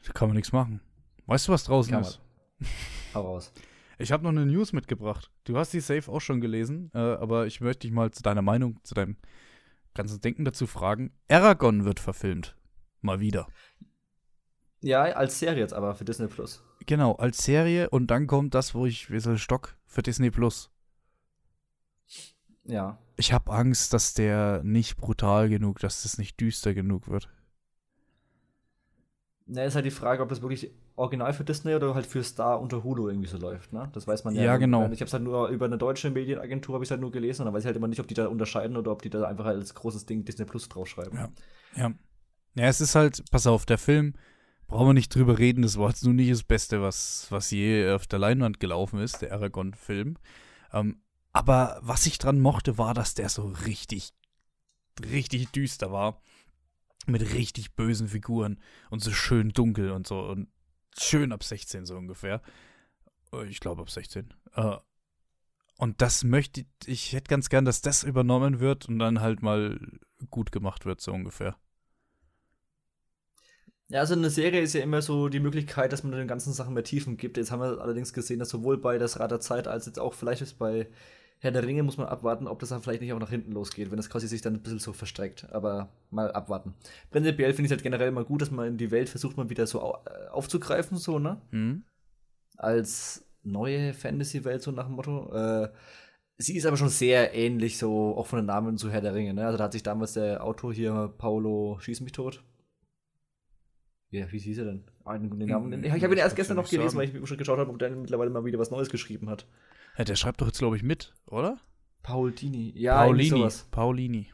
[0.06, 0.80] da kann man nichts machen.
[1.26, 2.10] Weißt du, was draußen Kann man.
[2.10, 2.20] ist?
[3.14, 3.52] Hau raus.
[3.98, 5.30] Ich habe noch eine News mitgebracht.
[5.44, 8.42] Du hast die safe auch schon gelesen, äh, aber ich möchte dich mal zu deiner
[8.42, 9.16] Meinung, zu deinem
[9.92, 11.12] ganzen Denken dazu fragen.
[11.28, 12.56] Aragon wird verfilmt.
[13.04, 13.46] Mal wieder.
[14.80, 16.62] Ja, als Serie jetzt aber für Disney Plus.
[16.86, 20.70] genau, als Serie und dann kommt das, wo ich Wissel Stock für Disney Plus.
[22.64, 22.98] Ja.
[23.16, 27.30] Ich habe Angst, dass der nicht brutal genug, dass das nicht düster genug wird.
[29.46, 32.60] Na, ist halt die Frage, ob das wirklich original für Disney oder halt für Star
[32.60, 33.90] unter Hulu irgendwie so läuft, ne?
[33.92, 34.42] Das weiß man ja.
[34.42, 34.88] Ja, genau.
[34.90, 37.46] Ich habe es halt nur über eine deutsche Medienagentur habe ich halt nur gelesen und
[37.46, 39.44] dann weiß ich halt immer nicht, ob die da unterscheiden oder ob die da einfach
[39.44, 41.18] halt als großes Ding Disney Plus draufschreiben.
[41.18, 41.30] Ja.
[41.76, 41.92] Ja.
[42.54, 44.14] Ja, es ist halt, pass auf, der Film,
[44.66, 47.90] brauchen wir nicht drüber reden, das war jetzt nur nicht das Beste, was, was je
[47.90, 50.16] auf der Leinwand gelaufen ist, der Aragon-Film.
[50.72, 54.12] Ähm, aber was ich dran mochte, war, dass der so richtig,
[55.00, 56.22] richtig düster war.
[57.06, 60.48] Mit richtig bösen Figuren und so schön dunkel und so und
[60.98, 62.40] schön ab 16 so ungefähr.
[63.32, 64.32] Äh, Ich glaube ab 16.
[64.54, 64.76] Äh,
[65.78, 69.42] Und das möchte ich, ich hätte ganz gern, dass das übernommen wird und dann halt
[69.42, 69.78] mal
[70.30, 71.56] gut gemacht wird, so ungefähr.
[73.88, 76.74] Ja, also eine Serie ist ja immer so die Möglichkeit, dass man den ganzen Sachen
[76.74, 77.36] mehr Tiefen gibt.
[77.36, 80.14] Jetzt haben wir allerdings gesehen, dass sowohl bei Das Rad der Zeit als jetzt auch
[80.14, 80.88] vielleicht ist bei
[81.44, 83.90] Herr der Ringe muss man abwarten, ob das dann vielleicht nicht auch nach hinten losgeht,
[83.90, 85.46] wenn das quasi sich dann ein bisschen so verstreckt.
[85.52, 86.72] Aber mal abwarten.
[87.10, 89.50] Prinzipiell finde ich es halt generell mal gut, dass man in die Welt versucht, mal
[89.50, 91.42] wieder so äh, aufzugreifen, so, ne?
[91.50, 91.84] Hm?
[92.56, 95.34] Als neue Fantasy-Welt, so nach dem Motto.
[95.34, 95.68] Äh,
[96.38, 99.34] sie ist aber schon sehr ähnlich, so auch von den Namen zu Herr der Ringe,
[99.34, 99.44] ne?
[99.44, 102.42] Also da hat sich damals der Autor hier, Paolo Schieß mich tot.
[104.14, 104.84] Ja, wie hieß er denn?
[105.04, 105.84] Ah, den, den Namen.
[105.84, 107.12] Ich, ich habe ihn erst gestern noch gelesen, sagen.
[107.12, 109.46] weil ich schon geschaut habe, ob der mittlerweile mal wieder was Neues geschrieben hat.
[109.98, 111.58] Ja, der schreibt doch jetzt, glaube ich, mit, oder?
[112.02, 112.72] Paul Dini.
[112.76, 113.28] Ja, Paulini.
[113.28, 113.66] sowas.
[113.70, 114.32] Paulini.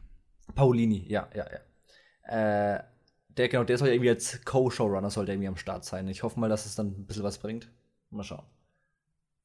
[0.53, 2.75] Paulini, ja, ja, ja.
[2.75, 2.83] Äh,
[3.29, 6.07] der, genau, der soll ja irgendwie als Co-Showrunner soll der irgendwie am Start sein.
[6.07, 7.69] Ich hoffe mal, dass es dann ein bisschen was bringt.
[8.09, 8.45] Mal schauen.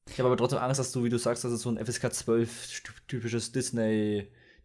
[0.09, 2.13] Ich habe aber trotzdem Angst, dass du, wie du sagst, dass es so ein FSK
[2.13, 3.51] 12 typisches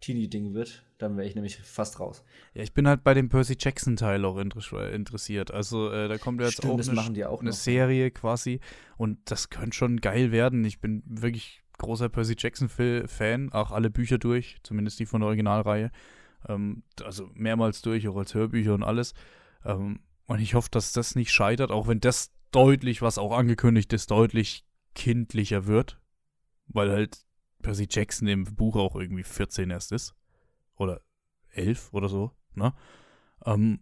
[0.02, 0.84] Disney-Teenie-Ding wird.
[0.98, 2.24] Dann wäre ich nämlich fast raus.
[2.54, 5.50] Ja, ich bin halt bei dem Percy Jackson-Teil auch inter interessiert.
[5.50, 7.52] Also, äh, da kommt ja jetzt Stimmt, auch eine, auch eine.
[7.52, 8.60] Serie quasi.
[8.96, 10.64] Und das könnte schon geil werden.
[10.64, 13.52] Ich bin wirklich großer Percy Jackson-Fan.
[13.52, 15.90] Auch alle Bücher durch, zumindest die von der Originalreihe.
[16.48, 19.14] Ähm, also mehrmals durch, auch als Hörbücher und alles.
[19.64, 23.92] Ähm, und ich hoffe, dass das nicht scheitert, auch wenn das deutlich, was auch angekündigt
[23.92, 25.98] ist, deutlich kindlicher wird.
[26.68, 27.18] Weil halt
[27.62, 30.14] Percy Jackson im Buch auch irgendwie 14 erst ist.
[30.77, 31.01] Oder
[31.51, 32.75] 11 oder so, ne?
[33.44, 33.81] Ähm,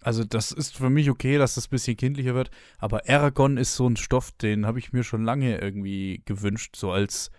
[0.00, 3.76] also das ist für mich okay, dass das ein bisschen kindlicher wird, aber Aragon ist
[3.76, 7.30] so ein Stoff, den habe ich mir schon lange irgendwie gewünscht, so als,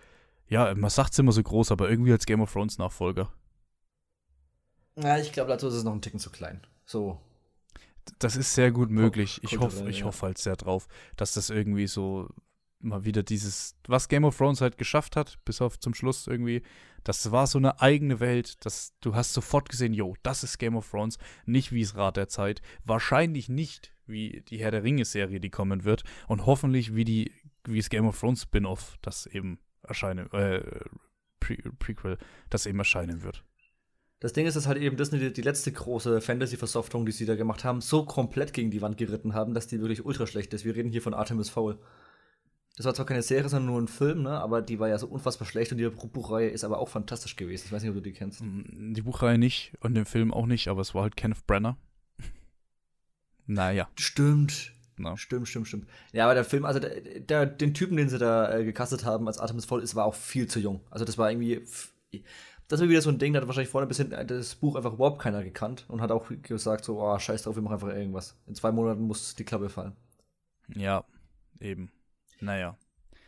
[0.48, 3.30] ja, man sagt es immer so groß, aber irgendwie als Game of Thrones Nachfolger.
[4.96, 6.60] Ja, ich glaube, dazu ist es noch ein Ticken zu klein.
[6.86, 7.20] So.
[8.18, 9.40] Das ist sehr gut möglich.
[9.42, 12.28] Ich hoffe, ich hoffe halt sehr drauf, dass das irgendwie so
[12.84, 16.62] mal wieder dieses, was Game of Thrones halt geschafft hat, bis auf zum Schluss irgendwie,
[17.02, 20.76] das war so eine eigene Welt, dass du hast sofort gesehen, jo, das ist Game
[20.76, 25.04] of Thrones, nicht wie es Rad der Zeit, wahrscheinlich nicht wie die Herr der Ringe
[25.04, 27.32] Serie, die kommen wird und hoffentlich wie die,
[27.64, 30.62] wie es Game of Thrones Spin-off, das eben erscheinen, äh,
[31.40, 32.18] Pre Prequel,
[32.48, 33.44] das eben erscheinen wird.
[34.20, 37.36] Das Ding ist, dass halt eben Disney die, die letzte große Fantasy-Versoftung, die sie da
[37.36, 40.64] gemacht haben, so komplett gegen die Wand geritten haben, dass die wirklich ultra schlecht ist.
[40.64, 41.78] Wir reden hier von Artemis Fowl.
[42.76, 44.30] Das war zwar keine Serie, sondern nur ein Film, ne?
[44.40, 47.66] aber die war ja so unfassbar schlecht und die Buchreihe ist aber auch fantastisch gewesen.
[47.66, 48.40] Ich weiß nicht, ob du die kennst.
[48.42, 51.76] Mm, Die Buchreihe nicht und den Film auch nicht, aber es war halt Kenneth Brenner.
[53.46, 54.72] naja, Stimmt.
[54.96, 55.16] na.
[55.16, 55.86] Stimmt, stimmt, stimmt.
[56.12, 59.28] Ja, aber der Film, also der, der, den Typen, den sie da äh, gecastet haben
[59.28, 60.80] als Artemis Fowl, ist, war auch viel zu jung.
[60.90, 61.62] Also das war irgendwie.
[62.68, 64.74] Das war wieder so ein Ding, da hat wahrscheinlich vorne bis hinten äh, das Buch
[64.74, 67.88] einfach überhaupt keiner gekannt und hat auch gesagt, so, oh, scheiß drauf, wir machen einfach
[67.94, 68.36] irgendwas.
[68.46, 69.92] In zwei Monaten muss die Klappe fallen.
[70.74, 71.04] Ja,
[71.60, 71.90] eben.
[72.44, 72.78] Naja.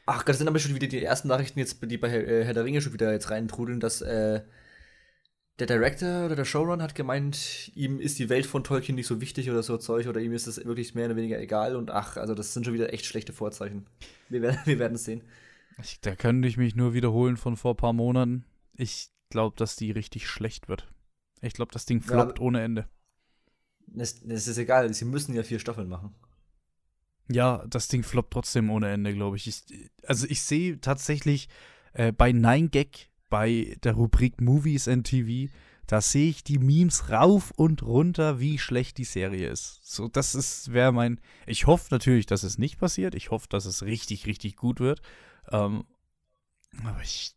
[0.07, 2.45] Ach Gott, das sind aber schon wieder die ersten Nachrichten jetzt, die bei Herr, äh,
[2.45, 4.43] Herr der Ringe schon wieder jetzt reintrudeln, dass äh,
[5.59, 9.21] der Director oder der Showrunner hat gemeint, ihm ist die Welt von Tolkien nicht so
[9.21, 12.17] wichtig oder so Zeug oder ihm ist es wirklich mehr oder weniger egal und ach,
[12.19, 13.87] also das sind schon wieder echt schlechte Vorzeichen.
[14.29, 15.23] Wir werden, wir werden es sehen.
[15.83, 18.45] Ich, da könnte ich mich nur wiederholen von vor ein paar Monaten.
[18.75, 20.87] Ich glaube, dass die richtig schlecht wird.
[21.41, 22.89] Ich glaube, das Ding Ja, floppt ohne Ende.
[23.97, 26.15] Es, es ist egal, sie müssen ja vier Staffeln machen.
[27.29, 29.47] Ja, das Ding floppt trotzdem ohne Ende, glaube ich.
[29.47, 29.91] ich.
[30.07, 31.49] Also ich sehe tatsächlich
[31.93, 35.53] äh, bei 9gag, bei der Rubrik Movies and TV,
[35.87, 39.81] da sehe ich die Memes rauf und runter, wie schlecht die Serie ist.
[39.85, 41.21] So, das ist, wäre mein.
[41.47, 43.15] Ich hoffe natürlich, dass es nicht passiert.
[43.15, 45.01] Ich hoffe, dass es richtig, richtig gut wird.
[45.51, 45.85] Ähm,
[46.85, 47.36] aber ich.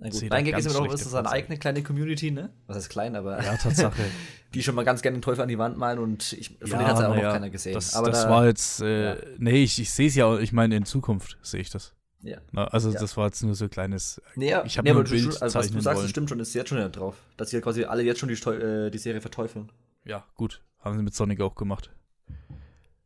[0.00, 2.50] Na gut, da Nein, Gag ist immer noch ist seine eigene kleine Community, ne?
[2.68, 4.00] Was heißt klein, aber Ja, Tatsache.
[4.54, 6.78] die schon mal ganz gerne den Teufel an die Wand malen und ich, von Ja,
[6.78, 7.74] denen hat ja auch ja, noch keiner gesehen.
[7.74, 8.80] Das, aber das da, war jetzt.
[8.80, 9.16] Äh, ja.
[9.38, 10.38] Nee, ich, ich sehe es ja auch.
[10.38, 11.94] Ich meine, in Zukunft sehe ich das.
[12.22, 12.38] ja.
[12.52, 13.00] Na, also, Ja.
[13.00, 14.22] das war jetzt nur so ein kleines.
[14.36, 16.10] Nee, ja, Ich hab nee, nur aber ein du, Bild also, was du sagst, das
[16.10, 17.16] stimmt schon, ist jetzt schon drauf.
[17.36, 19.70] Dass hier quasi alle jetzt schon die, äh, die Serie verteufeln.
[20.04, 20.62] Ja, gut.
[20.78, 21.90] Haben sie mit Sonic auch gemacht.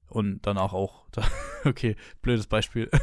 [0.09, 1.07] Und danach auch.
[1.65, 2.91] okay, blödes Beispiel.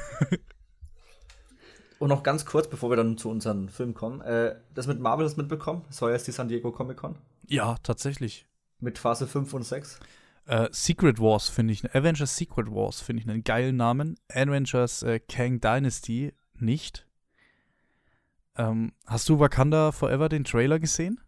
[1.99, 5.25] Und noch ganz kurz, bevor wir dann zu unserem Film kommen, äh, das mit Marvel
[5.25, 5.83] hast du mitbekommen?
[5.88, 7.17] Das war jetzt die San Diego Comic Con.
[7.47, 8.47] Ja, tatsächlich.
[8.79, 9.99] Mit Phase 5 und 6.
[10.45, 14.17] Äh, Secret Wars finde ich, Avengers Secret Wars finde ich einen geilen Namen.
[14.29, 17.05] Avengers äh, Kang Dynasty nicht.
[18.55, 21.19] Ähm, hast du Wakanda Forever den Trailer gesehen?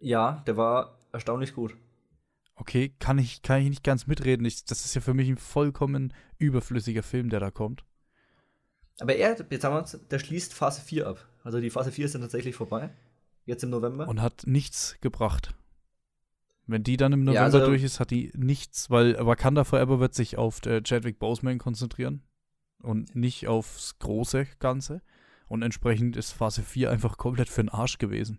[0.00, 1.76] Ja, der war erstaunlich gut.
[2.56, 4.44] Okay, kann ich, kann ich nicht ganz mitreden.
[4.44, 7.84] Ich, das ist ja für mich ein vollkommen überflüssiger Film, der da kommt.
[8.98, 11.26] Aber er, jetzt haben wir uns, der schließt Phase 4 ab.
[11.42, 12.90] Also die Phase 4 ist dann tatsächlich vorbei.
[13.46, 14.08] Jetzt im November.
[14.08, 15.54] Und hat nichts gebracht.
[16.66, 19.98] Wenn die dann im November ja, also, durch ist, hat die nichts, weil Wakanda Forever
[19.98, 22.22] wird sich auf äh, Chadwick Boseman konzentrieren
[22.82, 25.02] und nicht aufs große Ganze.
[25.48, 28.38] Und entsprechend ist Phase 4 einfach komplett für den Arsch gewesen.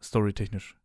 [0.00, 0.76] Storytechnisch.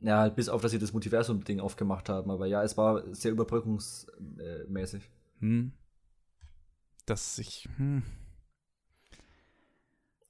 [0.00, 2.30] Ja, bis auf, dass sie das Multiversum-Ding aufgemacht haben.
[2.30, 5.10] Aber ja, es war sehr überbrückungsmäßig.
[5.40, 5.72] Hm.
[7.06, 7.68] Dass ich.
[7.76, 8.02] Hm.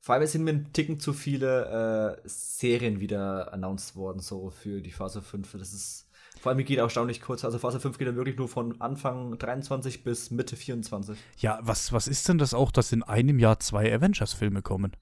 [0.00, 4.80] Vor allem sind mir ein Ticken zu viele äh, Serien wieder announced worden, so für
[4.80, 5.52] die Phase 5.
[5.52, 6.06] Das ist.
[6.40, 7.44] Vor allem geht erstaunlich kurz.
[7.44, 11.18] Also Phase 5 geht dann wirklich nur von Anfang 23 bis Mitte 24.
[11.38, 14.92] Ja, was, was ist denn das auch, dass in einem Jahr zwei Avengers-Filme kommen?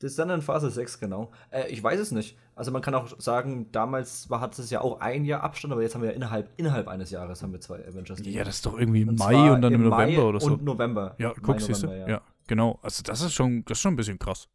[0.00, 1.30] Das ist dann in Phase 6, genau.
[1.50, 2.38] Äh, ich weiß es nicht.
[2.54, 5.82] Also man kann auch sagen, damals war, hat es ja auch ein Jahr Abstand, aber
[5.82, 8.18] jetzt haben wir ja innerhalb, innerhalb eines Jahres haben wir zwei Avengers.
[8.24, 10.46] Ja, das ist doch irgendwie im Mai und dann im, November Mai oder so.
[10.46, 11.14] Und November.
[11.18, 11.88] Ja, guck, siehst du?
[11.88, 12.08] Ja.
[12.08, 12.78] ja, genau.
[12.80, 14.48] Also das ist schon, das ist schon ein bisschen krass.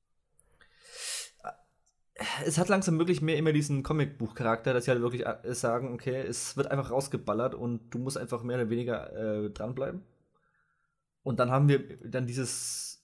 [2.44, 6.22] Es hat langsam wirklich mehr immer diesen Comicbuch-Charakter, dass sie halt wirklich äh, sagen, okay,
[6.22, 10.02] es wird einfach rausgeballert und du musst einfach mehr oder weniger äh, dranbleiben.
[11.22, 12.95] Und dann haben wir dann dieses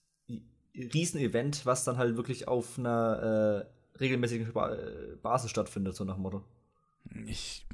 [0.76, 6.24] Riesenevent, was dann halt wirklich auf einer äh, regelmäßigen äh, Basis stattfindet, so nach dem
[6.24, 6.44] Motto.
[7.26, 7.66] Ich.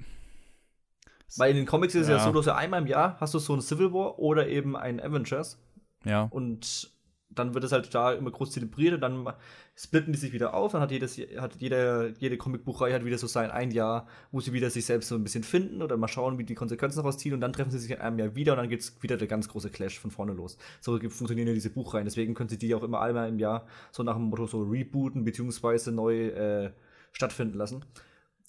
[1.36, 2.18] Weil in den Comics ist es ja.
[2.18, 4.76] ja so, dass ja einmal im Jahr hast du so ein Civil War oder eben
[4.76, 5.60] ein Avengers.
[6.06, 6.28] Ja.
[6.32, 6.92] Und
[7.40, 9.34] dann wird es halt da immer groß zelebriert und dann
[9.78, 10.72] splitten die sich wieder auf.
[10.72, 14.52] Dann hat, jedes, hat jeder, jede Comicbuchreihe hat wieder so sein ein Jahr, wo sie
[14.52, 17.34] wieder sich selbst so ein bisschen finden oder mal schauen, wie die Konsequenzen daraus ziehen
[17.34, 19.28] und dann treffen sie sich in einem Jahr wieder und dann geht es wieder der
[19.28, 20.58] ganz große Clash von vorne los.
[20.82, 22.06] So funktionieren ja diese Buchreihen.
[22.06, 25.24] Deswegen können sie die auch immer einmal im Jahr so nach dem Motto so rebooten
[25.24, 26.72] beziehungsweise neu äh,
[27.12, 27.86] stattfinden lassen.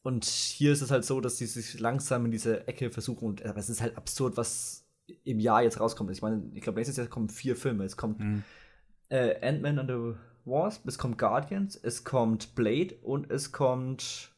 [0.03, 3.29] Und hier ist es halt so, dass sie sich langsam in diese Ecke versuchen.
[3.29, 4.87] Und, aber es ist halt absurd, was
[5.24, 6.11] im Jahr jetzt rauskommt.
[6.11, 7.85] Ich meine, ich glaube, nächstes Jahr kommen vier Filme.
[7.85, 8.44] Es kommt mhm
[9.11, 14.31] äh, Ant-Man and the Wasp, es kommt Guardians, es kommt Blade und es kommt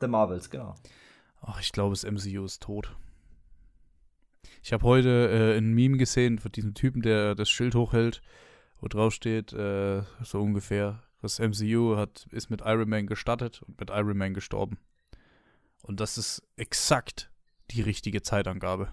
[0.00, 0.74] The Marvels, genau.
[1.40, 2.94] Ach, ich glaube, das MCU ist tot.
[4.62, 8.20] Ich habe heute äh, ein Meme gesehen von diesem Typen, der das Schild hochhält,
[8.80, 13.78] wo drauf steht, äh, so ungefähr, das MCU hat, ist mit Iron Man gestartet und
[13.80, 14.78] mit Iron Man gestorben.
[15.82, 17.30] Und das ist exakt
[17.70, 18.88] die richtige Zeitangabe.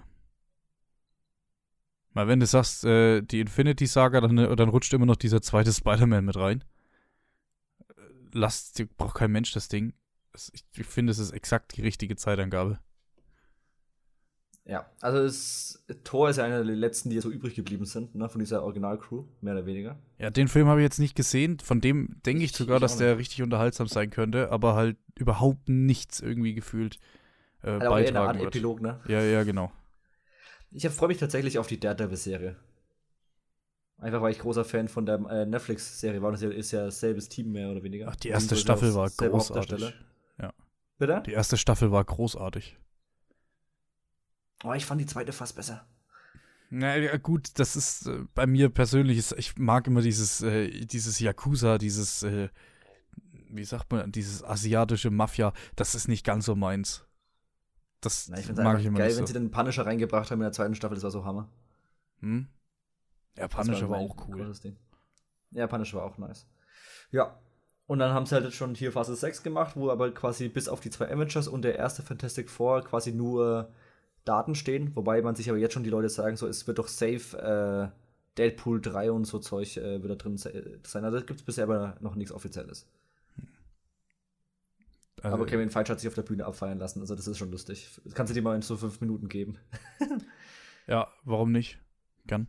[2.14, 5.74] Weil wenn du sagst, äh, die Infinity Saga, dann, dann rutscht immer noch dieser zweite
[5.74, 6.64] Spider-Man mit rein.
[8.32, 9.94] Lasst, braucht kein Mensch das Ding.
[10.36, 12.80] Ich, ich finde, es ist exakt die richtige Zeitangabe.
[14.66, 18.30] Ja, also es, Thor ist ja einer der letzten, die so übrig geblieben sind, ne,
[18.30, 19.98] von dieser Original-Crew, mehr oder weniger.
[20.18, 21.60] Ja, den Film habe ich jetzt nicht gesehen.
[21.60, 25.68] Von dem denke ich sogar, ich dass der richtig unterhaltsam sein könnte, aber halt überhaupt
[25.68, 26.98] nichts irgendwie gefühlt
[27.62, 28.56] äh, also beitragen eine Art wird.
[28.56, 29.02] Epilog, ne?
[29.08, 29.72] Ja, ja, genau.
[30.74, 32.56] Ich freue mich tatsächlich auf die Daredevil-Serie.
[33.98, 36.32] Einfach weil ich großer Fan von der äh, Netflix-Serie war.
[36.32, 38.08] Das ist ja selbes Team mehr oder weniger.
[38.10, 39.94] Ach, die erste Staffel war großartig.
[40.40, 40.52] Ja.
[40.98, 41.24] Bitte?
[41.26, 42.78] Die erste Staffel war großartig.
[44.64, 45.86] Oh, ich fand die zweite fast besser.
[46.70, 50.86] Na ja, gut, das ist äh, bei mir persönlich, ist, ich mag immer dieses, äh,
[50.86, 52.50] dieses Yakuza, dieses, äh,
[53.50, 57.06] wie sagt man, dieses asiatische Mafia, das ist nicht ganz so meins.
[58.04, 59.20] Das Na, ich mag ich immer geil, nicht so.
[59.20, 61.50] wenn sie den Punisher reingebracht haben in der zweiten Staffel, das war so Hammer.
[62.20, 62.48] Hm?
[63.38, 64.54] Ja, Punisher war, war auch cool.
[65.52, 66.46] Ja, Punisher war auch nice.
[67.12, 67.40] Ja.
[67.86, 70.80] Und dann haben sie halt schon hier Phase 6 gemacht, wo aber quasi bis auf
[70.80, 73.72] die zwei Avengers und der erste Fantastic Four quasi nur
[74.26, 74.96] Daten stehen.
[74.96, 78.38] Wobei man sich aber jetzt schon die Leute sagen, so, es wird doch safe äh,
[78.38, 81.06] Deadpool 3 und so Zeug äh, wird da drin sein.
[81.06, 82.88] Also gibt es bisher aber noch nichts Offizielles.
[85.24, 87.50] Also aber Kevin Feige hat sich auf der Bühne abfeiern lassen, also das ist schon
[87.50, 87.90] lustig.
[88.04, 89.58] Das kannst du dir mal in so fünf Minuten geben.
[90.88, 91.80] ja, warum nicht?
[92.28, 92.48] Gern.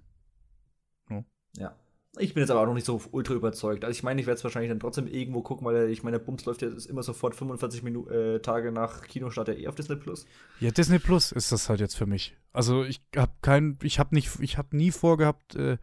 [1.09, 1.23] Oh.
[1.57, 1.77] Ja.
[2.19, 3.85] Ich bin jetzt aber auch noch nicht so ultra überzeugt.
[3.85, 6.25] Also ich meine, ich werde es wahrscheinlich dann trotzdem irgendwo gucken, weil ich meine, der
[6.25, 9.97] Bums läuft ja immer sofort 45 Minuten äh, Tage nach Kinostart ja eh auf Disney
[9.97, 10.27] Plus.
[10.61, 12.37] Ja, Disney Plus ist das halt jetzt für mich.
[12.53, 15.79] Also ich habe kein, ich habe nicht, ich habe nie vorgehabt, äh,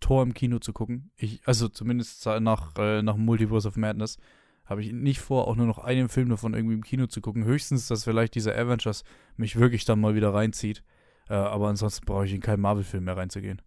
[0.00, 1.10] Tor im Kino zu gucken.
[1.16, 4.18] Ich, also zumindest nach, äh, nach Multiverse of Madness.
[4.64, 7.44] Habe ich nicht vor, auch nur noch einen Film davon irgendwie im Kino zu gucken.
[7.44, 9.04] Höchstens, dass vielleicht dieser Avengers
[9.36, 10.82] mich wirklich dann mal wieder reinzieht.
[11.28, 13.60] Äh, aber ansonsten brauche ich in keinen Marvel-Film mehr reinzugehen.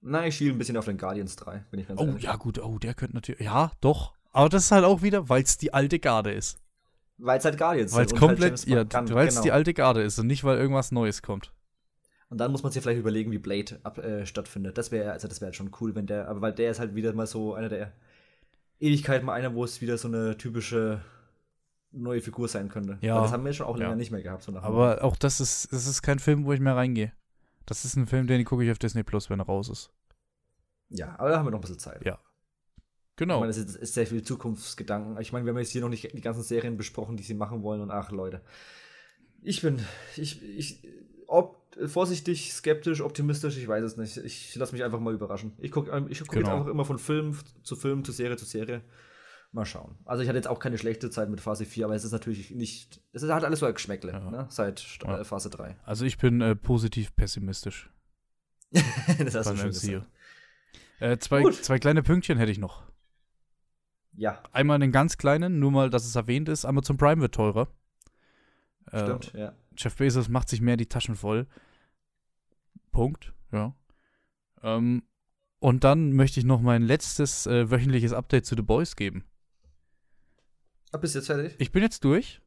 [0.00, 2.22] Nein, ich schiele ein bisschen auf den Guardians 3, bin ich ganz Oh, ehrlich.
[2.24, 2.58] ja, gut.
[2.58, 3.40] Oh, der könnte natürlich.
[3.40, 4.12] Ja, doch.
[4.32, 6.58] Aber das ist halt auch wieder, weil es die alte Garde ist.
[7.16, 9.44] Weil es halt Guardians Weil es halt komplett, James ja, weil es genau.
[9.44, 11.52] die alte Garde ist und nicht, weil irgendwas Neues kommt.
[12.28, 14.76] Und dann muss man sich vielleicht überlegen, wie Blade ab, äh, stattfindet.
[14.76, 17.12] Das wäre also das wäre schon cool, wenn der, aber weil der ist halt wieder
[17.12, 17.92] mal so einer der
[18.84, 21.00] Ewigkeit mal einer, wo es wieder so eine typische
[21.92, 22.98] neue Figur sein könnte.
[23.00, 23.14] Ja.
[23.16, 23.96] Weil das haben wir schon auch länger Ja.
[23.96, 24.42] nicht mehr gehabt.
[24.42, 27.12] So Aber auch das ist, das ist kein Film, wo ich mehr reingehe.
[27.66, 29.90] Das ist ein Film, den gucke ich auf Disney Plus, wenn er raus ist.
[30.90, 32.04] Ja, aber da haben wir noch ein bisschen Zeit.
[32.04, 32.18] Ja.
[32.18, 33.38] Ich Genau.
[33.40, 35.20] meine, das ist, ist sehr viel Zukunftsgedanken.
[35.20, 37.62] Ich meine, wir haben jetzt hier noch nicht die ganzen Serien besprochen, die sie machen
[37.62, 37.80] wollen.
[37.80, 38.42] Und ach, Leute.
[39.40, 39.78] Ich bin,
[40.16, 40.82] ich, ich,
[41.28, 44.16] ob, vorsichtig, skeptisch, optimistisch, ich weiß es nicht.
[44.18, 45.52] Ich lasse mich einfach mal überraschen.
[45.58, 46.56] Ich gucke ich guck jetzt Genau.
[46.58, 48.82] einfach immer von Film zu Film, zu Serie zu Serie.
[49.52, 49.96] Mal schauen.
[50.04, 52.50] Also ich hatte jetzt auch keine schlechte Zeit mit Phase 4, aber es ist natürlich
[52.50, 54.30] nicht, es ist halt alles so ein Geschmäckle, Ja.
[54.30, 54.46] ne?
[54.50, 55.20] seit Ja.
[55.20, 55.76] äh, Phase 3.
[55.84, 57.88] Also ich bin äh, positiv pessimistisch
[58.72, 60.06] das hast du schon gesagt.
[60.98, 61.54] Äh, zwei, Gut.
[61.54, 62.82] zwei kleine Pünktchen hätte ich noch.
[64.16, 66.64] Ja, Einmal einen ganz kleinen, nur mal, dass es erwähnt ist.
[66.64, 67.68] Amazon Prime wird teurer.
[68.90, 69.54] Äh, stimmt, ja.
[69.76, 71.46] Jeff Bezos macht sich mehr die Taschen voll.
[72.90, 73.74] Punkt, ja.
[74.62, 75.02] Ähm,
[75.58, 79.24] und dann möchte ich noch mein letztes äh, wöchentliches Update zu The Boys geben.
[80.92, 81.54] Ah, bist du jetzt fertig?
[81.58, 82.40] Ich bin jetzt durch.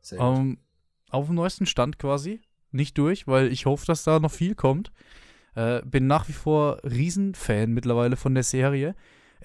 [0.00, 0.38] Sehr gut.
[0.38, 0.58] Ähm,
[1.10, 2.40] auf dem neuesten Stand quasi.
[2.70, 4.92] Nicht durch, weil ich hoffe, dass da noch viel kommt.
[5.54, 8.94] Äh, bin nach wie vor Riesenfan mittlerweile von der Serie.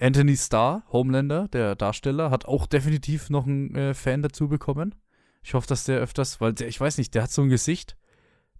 [0.00, 4.94] Anthony Starr, Homelander, der Darsteller, hat auch definitiv noch einen äh, Fan dazu bekommen.
[5.42, 7.96] Ich hoffe, dass der öfters, weil der, ich weiß nicht, der hat so ein Gesicht,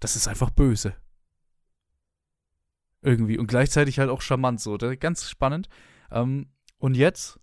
[0.00, 0.94] das ist einfach böse.
[3.02, 3.38] Irgendwie.
[3.38, 4.76] Und gleichzeitig halt auch charmant so.
[4.76, 5.68] Der, ganz spannend.
[6.10, 7.38] Ähm, und jetzt,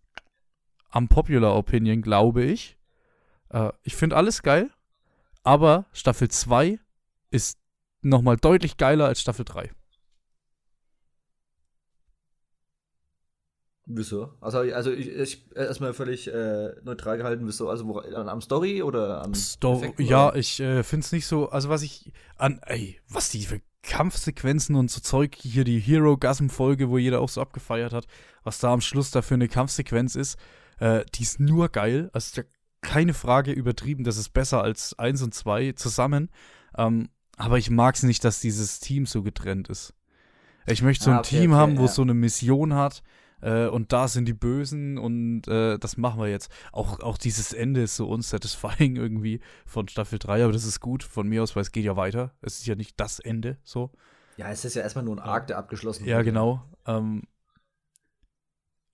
[0.89, 2.78] am Popular Opinion, glaube ich,
[3.50, 4.71] äh, ich finde alles geil,
[5.43, 6.80] aber Staffel 2
[7.32, 7.60] ist
[8.02, 9.71] nochmal deutlich geiler als Staffel 3.
[13.88, 14.34] Wieso?
[14.41, 17.69] Also, also ich, ich erstmal völlig äh, neutral gehalten, wieso?
[17.69, 20.38] Also wo, an, am Story oder an Sto Effekten, ja, oder?
[20.38, 24.76] ich äh, finde es nicht so, also was ich an, ey, was die für Kampfsequenzen
[24.76, 28.08] und so Zeug, hier die Hero-Gasm-Folge, wo jeder auch so abgefeiert hat,
[28.43, 30.39] was da am Schluss da für eine Kampfsequenz ist,
[30.80, 32.43] äh, die ist nur geil, also ist ja
[32.82, 36.32] keine Frage übertrieben, das ist besser als 1 und 2 zusammen,
[36.76, 39.93] ähm, aber ich mag es nicht, dass dieses Team so getrennt ist.
[40.65, 41.86] Ich möchte so Ah, ein okay, Team okay, haben, wo ja.
[41.86, 43.04] es so eine Mission hat,
[43.45, 46.51] äh, und da sind die Bösen und äh, das machen wir jetzt.
[46.71, 51.03] Auch, auch dieses Ende ist so unsatisfying irgendwie von Staffel 3, aber das ist gut
[51.03, 52.34] von mir aus, weil es geht ja weiter.
[52.41, 53.91] Es ist ja nicht das Ende so.
[54.38, 56.25] Ja, es ist ja erstmal nur ein Arc, der abgeschlossen Ja, wurde.
[56.25, 56.63] genau.
[56.88, 57.23] Ähm,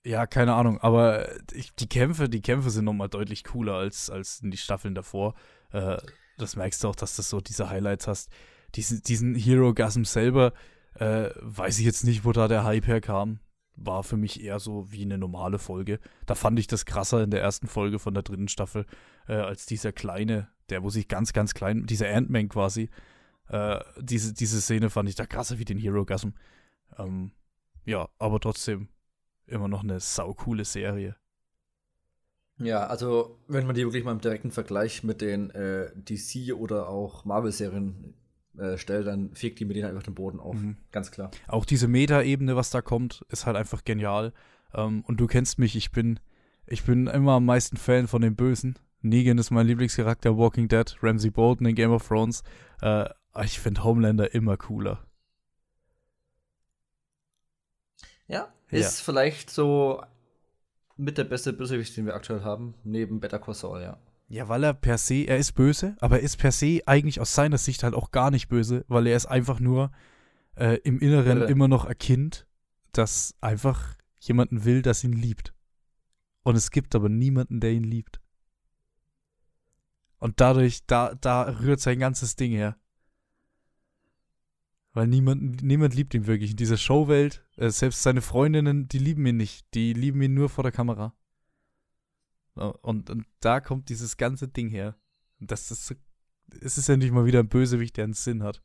[0.04, 4.40] ja, keine Ahnung, aber ich, die Kämpfe, die Kämpfe sind nochmal deutlich cooler als, als
[4.40, 5.34] in die Staffeln davor.
[5.70, 5.96] Äh,
[6.38, 8.30] das merkst du auch, dass du so diese Highlights hast.
[8.74, 10.52] Diesen, diesen Hero-Gasm selber,
[10.94, 13.38] äh, weiß ich jetzt nicht, wo da der Hype herkam.
[13.76, 15.98] War für mich eher so wie eine normale Folge.
[16.26, 18.86] Da fand ich das krasser in der ersten Folge von der dritten Staffel,
[19.28, 22.90] äh, als dieser kleine, der wo sich ganz, ganz klein, dieser Ant-Man quasi,
[23.48, 26.30] äh, diese, diese Szene fand ich da krasser wie den Hero-Gasm.
[26.98, 27.32] Ähm,
[27.84, 28.88] ja, aber trotzdem
[29.46, 31.16] immer noch eine saukoole Serie.
[32.58, 36.88] Ja, also wenn man die wirklich mal im direkten Vergleich mit den äh, DC oder
[36.88, 38.14] auch Marvel-Serien
[38.58, 40.56] äh, stellt, dann fegt die mit denen einfach den Boden auf.
[40.56, 40.76] Mhm.
[40.90, 41.30] Ganz klar.
[41.48, 44.32] Auch diese Meta-Ebene, was da kommt, ist halt einfach genial.
[44.74, 46.20] Ähm, und du kennst mich, ich bin,
[46.66, 48.78] ich bin immer am meisten Fan von den Bösen.
[49.00, 52.42] Negan ist mein Lieblingscharakter, Walking Dead, Ramsey Bolton in Game of Thrones.
[52.80, 53.08] Äh,
[53.42, 55.04] ich finde Homelander immer cooler.
[58.26, 58.78] Ja, Ja.
[58.78, 60.02] ist vielleicht so
[60.96, 63.98] mit der beste Bösewicht, den wir aktuell haben, neben Better Call Saul, ja.
[64.32, 67.34] Ja, weil er per se, er ist böse, aber er ist per se eigentlich aus
[67.34, 69.92] seiner Sicht halt auch gar nicht böse, weil er ist einfach nur
[70.56, 71.50] äh, im Inneren Irre.
[71.50, 72.46] immer noch ein Kind,
[72.92, 75.52] das einfach jemanden will, das ihn liebt.
[76.44, 78.22] Und es gibt aber niemanden, der ihn liebt.
[80.16, 82.78] Und dadurch, da, da rührt sein ganzes Ding her.
[84.94, 87.44] Weil niemand, niemand liebt ihn wirklich in dieser Showwelt.
[87.58, 89.66] Äh, selbst seine Freundinnen, die lieben ihn nicht.
[89.74, 91.14] Die lieben ihn nur vor der Kamera.
[92.54, 94.96] Und, und da kommt dieses ganze Ding her.
[95.40, 95.94] Und das ist, so-
[96.60, 98.62] es ist ja nicht mal wieder ein Bösewicht, der einen Sinn hat.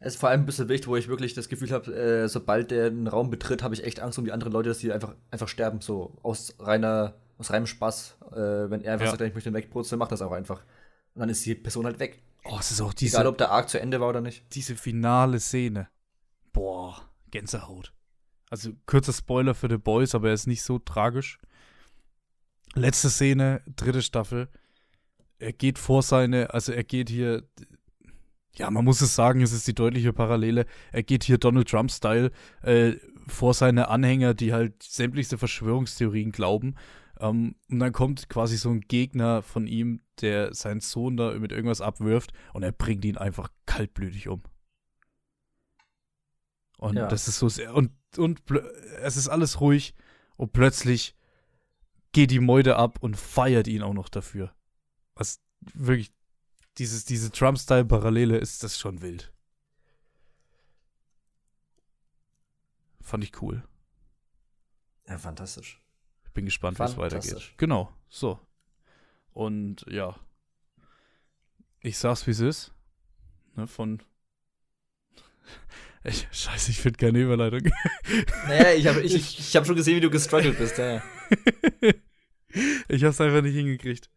[0.00, 2.70] Es ist vor allem ein bisschen wichtig, wo ich wirklich das Gefühl habe, äh, sobald
[2.70, 5.14] der einen Raum betritt, habe ich echt Angst um die anderen Leute, dass die einfach,
[5.30, 8.16] einfach sterben, so aus reiner, aus reinem Spaß.
[8.32, 8.36] Äh,
[8.70, 9.10] wenn er einfach Ja.
[9.12, 10.60] sagt, ich möchte ihn wegbrutzeln, macht das auch einfach.
[11.14, 12.22] Und dann ist die Person halt weg.
[12.44, 14.44] Oh, es ist auch Egal, diese, ob der Arc zu Ende war oder nicht.
[14.54, 15.88] diese finale Szene.
[16.52, 17.92] Boah, Gänsehaut.
[18.50, 21.38] Also kurzer Spoiler für The Boys, aber er ist nicht so tragisch.
[22.74, 24.48] Letzte Szene, dritte Staffel.
[25.38, 27.44] Er geht vor seine, also er geht hier,
[28.56, 30.66] ja, man muss es sagen, es ist die deutliche Parallele.
[30.92, 32.30] Er geht hier Donald Trump-Style
[32.62, 32.94] äh,
[33.26, 36.74] vor seine Anhänger, die halt sämtlichste Verschwörungstheorien glauben.
[37.20, 41.52] Ähm, und dann kommt quasi so ein Gegner von ihm, der seinen Sohn da mit
[41.52, 44.42] irgendwas abwirft und er bringt ihn einfach kaltblütig um.
[46.78, 47.06] Und ja.
[47.06, 48.42] das ist so sehr, und, und
[49.02, 49.94] es ist alles ruhig
[50.36, 51.14] und plötzlich
[52.14, 54.54] geht die Meute ab und feiert ihn auch noch dafür.
[55.14, 55.42] Was
[55.74, 56.12] wirklich,
[56.78, 59.32] dieses, diese Trump-Style-Parallele ist das schon wild.
[63.02, 63.62] Fand ich cool.
[65.06, 65.82] Ja, fantastisch.
[66.24, 67.52] Ich bin gespannt, wie es weitergeht.
[67.58, 68.40] Genau, so.
[69.32, 70.16] Und ja.
[71.80, 72.72] Ich sag's, wie es ist.
[73.56, 74.02] Ne, von
[76.04, 77.70] ich, scheiße, ich finde keine Überleitung.
[78.46, 81.02] Naja, ich habe ich, ich, ich hab schon gesehen, wie du gestruggelt bist, ja.
[82.88, 84.10] ich hab's einfach nicht hingekriegt.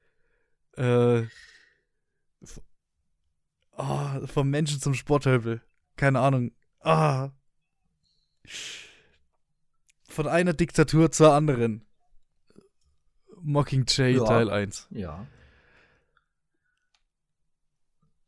[0.76, 1.24] Äh,
[3.78, 5.62] oh, vom Menschen zum Sporthöbel.
[5.96, 6.52] Keine Ahnung.
[6.82, 7.32] Ah.
[10.08, 11.84] Von einer Diktatur zur anderen.
[13.42, 14.26] Mockingjay ja.
[14.26, 14.88] Teil 1.
[14.92, 15.28] Ja.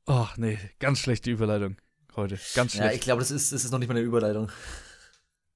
[0.05, 1.77] Ach, nee, ganz schlechte Überleitung
[2.15, 2.39] heute.
[2.55, 2.85] Ganz schlecht.
[2.85, 4.51] Ja, ich glaube, das ist, das ist noch nicht mal eine Überleitung.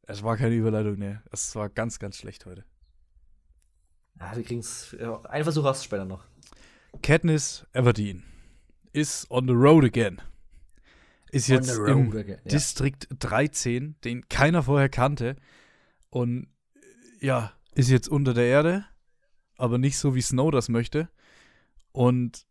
[0.03, 1.23] Es war keine Überleitung, ne.
[1.31, 2.65] Es war ganz, ganz schlecht heute.
[4.19, 4.95] Ja, wir kriegen es.
[5.29, 6.25] Ein Versuch hast du später noch.
[7.01, 8.23] Katniss Everdeen
[8.91, 10.21] is on the road again.
[11.31, 12.51] Ist jetzt im again, ja.
[12.51, 15.35] Distrikt 13, den keiner vorher kannte.
[16.09, 16.47] Und
[17.19, 18.85] ja, ist jetzt unter der Erde,
[19.57, 21.09] aber nicht so, wie Snow das möchte.
[21.91, 22.45] Und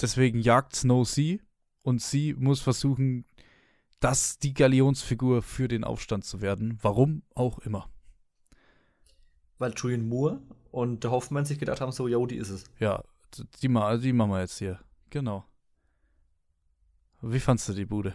[0.00, 1.42] deswegen jagt Snow sie
[1.82, 3.26] und sie muss versuchen,
[4.00, 6.78] das die Galionsfigur für den Aufstand zu werden.
[6.80, 7.90] Warum auch immer.
[9.58, 10.40] Weil Julian Moore
[10.70, 12.64] und der Hoffmann sich gedacht haben, so, yo, die ist es.
[12.78, 13.02] Ja,
[13.34, 14.78] die, die machen wir jetzt hier.
[15.10, 15.44] Genau.
[17.22, 18.14] Wie fandst du die Bude?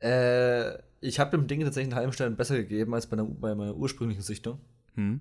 [0.00, 3.54] Äh, ich habe dem Ding tatsächlich einen halben Stern besser gegeben als bei, einer, bei
[3.54, 4.60] meiner ursprünglichen Sichtung.
[4.94, 5.20] Hm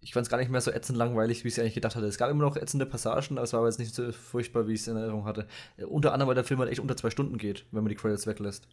[0.00, 2.06] ich fand es gar nicht mehr so ätzend langweilig, wie ich es eigentlich gedacht hatte.
[2.06, 4.74] Es gab immer noch ätzende Passagen, aber es war aber jetzt nicht so furchtbar, wie
[4.74, 5.46] ich es in Erinnerung hatte.
[5.76, 7.96] Äh, unter anderem, weil der Film halt echt unter zwei Stunden geht, wenn man die
[7.96, 8.68] Credits weglässt.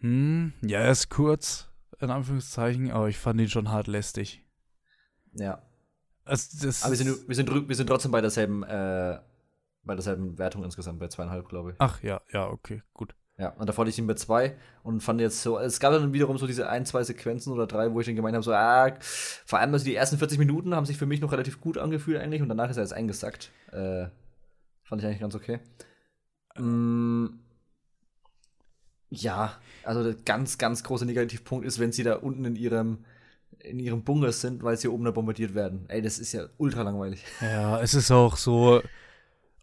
[0.00, 1.68] Hm, ja, er ist kurz,
[2.02, 4.44] in Anführungszeichen, aber ich fand ihn schon hart lästig.
[5.32, 5.62] Ja.
[6.24, 9.18] Also, das aber wir sind, wir, sind, wir sind trotzdem bei derselben, äh,
[9.82, 11.76] bei derselben Wertung insgesamt, bei zweieinhalb, glaube ich.
[11.78, 13.14] Ach ja, ja, okay, gut.
[13.40, 16.12] Ja, und davor hatte ich ihn bei zwei und fand jetzt so, es gab dann
[16.12, 18.92] wiederum so diese ein, zwei Sequenzen oder drei, wo ich dann gemeint habe, so, ah,
[19.00, 22.20] vor allem also die ersten 40 Minuten haben sich für mich noch relativ gut angefühlt
[22.20, 23.50] eigentlich und danach ist er jetzt eingesackt.
[23.72, 24.08] Äh,
[24.84, 25.60] fand ich eigentlich ganz okay.
[26.56, 27.40] Ähm,
[29.10, 33.04] ja, also der ganz, ganz große Negativpunkt ist, wenn sie da unten in ihrem
[33.58, 35.84] in ihrem Bunker sind, weil sie oben da bombardiert werden.
[35.88, 37.22] Ey, das ist ja ultra langweilig.
[37.42, 38.80] Ja, es ist auch so,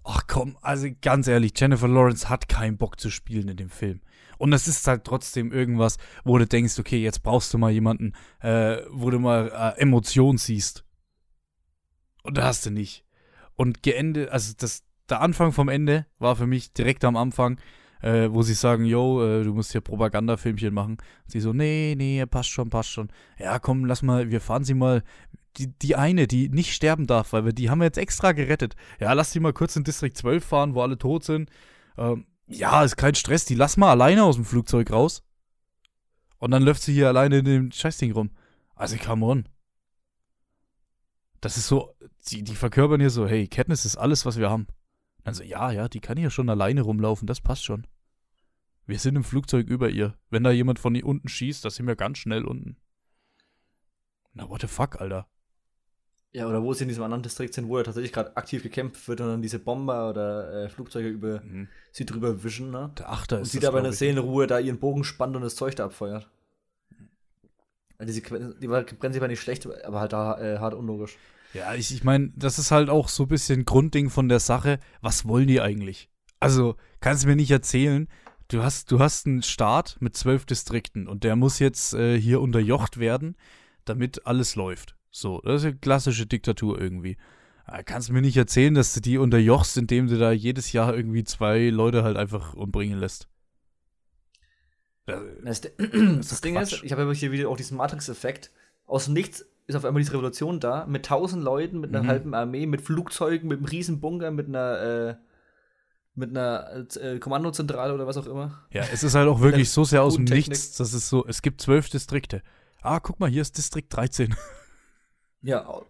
[0.03, 4.01] ach komm, also ganz ehrlich, Jennifer Lawrence hat keinen Bock zu spielen in dem Film.
[4.37, 8.13] Und es ist halt trotzdem irgendwas, wo du denkst, okay, jetzt brauchst du mal jemanden,
[8.39, 10.83] äh, wo du mal äh, Emotionen siehst.
[12.21, 13.03] Und da hast du nicht.
[13.55, 17.59] Und geendet, also das, der Anfang vom Ende war für mich direkt am Anfang,
[18.01, 20.93] äh, wo sie sagen, yo, äh, du musst hier Propagandafilmchen machen.
[20.93, 23.09] Und sie so, nee, nee, passt schon, passt schon.
[23.39, 25.03] Ja, komm, lass mal, wir fahren sie mal,
[25.57, 28.75] die, die eine, die nicht sterben darf, weil wir die haben wir jetzt extra gerettet.
[28.99, 31.49] Ja, lass sie mal kurz in Distrikt 12 fahren, wo alle tot sind.
[31.97, 35.23] Ähm, ja, ist kein Stress, die lass mal alleine aus dem Flugzeug raus.
[36.37, 38.29] Und dann läuft sie hier alleine in dem Scheißding rum.
[38.75, 39.49] Also, come on.
[41.41, 41.95] Das ist so,
[42.29, 44.67] die, die verkörpern hier so, hey, Katniss ist alles, was wir haben.
[45.27, 47.85] Also, ja, ja, die kann hier schon alleine rumlaufen, das passt schon.
[48.85, 50.13] Wir sind im Flugzeug über ihr.
[50.29, 52.77] Wenn da jemand von ihr unten schießt, da sind wir ganz schnell unten.
[54.33, 55.27] Na, what the fuck, Alter.
[56.31, 59.05] Ja, oder wo sie in diesem anderen Distrikt sind, wo er tatsächlich gerade aktiv gekämpft
[59.09, 61.67] wird und dann diese Bomber oder äh, Flugzeuge über mhm.
[61.91, 62.93] sie drüber wischen, ne?
[62.97, 65.57] Der Achter und ist sie da bei einer Seelenruhe da ihren Bogen spannt und das
[65.57, 66.29] Zeug da abfeuert.
[67.97, 71.17] Also diese, die war prinzipiell nicht schlecht, aber halt da äh, hart unlogisch.
[71.53, 74.79] Ja, ich, ich meine, das ist halt auch so ein bisschen Grundding von der Sache.
[75.01, 76.09] Was wollen die eigentlich?
[76.39, 78.07] Also, kannst du mir nicht erzählen,
[78.49, 82.41] du hast, du hast einen Staat mit zwölf Distrikten und der muss jetzt äh, hier
[82.41, 83.35] unterjocht werden,
[83.85, 84.95] damit alles läuft.
[85.09, 87.17] So, das ist eine klassische Diktatur irgendwie.
[87.65, 90.95] Ah, kannst du mir nicht erzählen, dass du die unterjochst, indem du da jedes Jahr
[90.95, 93.27] irgendwie zwei Leute halt einfach umbringen lässt.
[95.05, 98.51] Das, das, das Ding ist, ich habe ja hier wieder auch diesen Matrix-Effekt.
[98.85, 102.07] Aus dem Nichts ist auf einmal diese Revolution da, mit tausend Leuten, mit einer mhm.
[102.07, 105.15] halben Armee, mit Flugzeugen, mit einem riesen Bunker, mit einer, äh,
[106.15, 108.65] mit einer äh, Kommandozentrale oder was auch immer.
[108.71, 111.41] Ja, es ist halt auch wirklich so sehr aus dem Nichts, dass es so, es
[111.41, 112.41] gibt zwölf Distrikte.
[112.81, 114.35] Ah, guck mal, hier ist Distrikt 13.
[115.43, 115.81] Ja,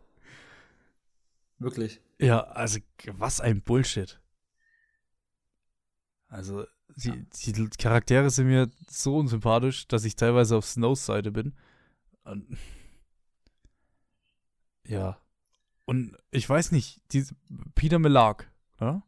[1.58, 2.02] wirklich.
[2.20, 2.80] Ja, also
[3.14, 4.20] was ein Bullshit.
[6.28, 6.66] Also,
[6.98, 7.16] die, ja.
[7.54, 11.56] die Charaktere sind mir so unsympathisch, dass ich teilweise auf Snows Seite bin.
[12.24, 12.58] Und
[14.88, 15.18] ja.
[15.86, 17.26] Und ich weiß nicht, die,
[17.76, 19.04] Peter Melark, ja?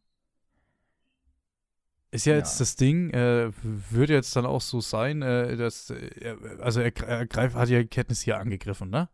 [2.11, 5.91] Ist ja, ja, jetzt das Ding, äh, würde jetzt dann auch so sein, äh, dass,
[5.91, 9.09] äh, also er, er greif, hat ja Kenntnis hier angegriffen, ne?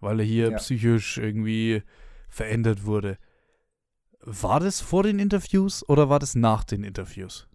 [0.00, 0.56] Weil er hier ja.
[0.58, 1.82] psychisch irgendwie
[2.28, 3.16] verändert wurde.
[4.20, 7.46] War das vor den Interviews oder war das nach den Interviews?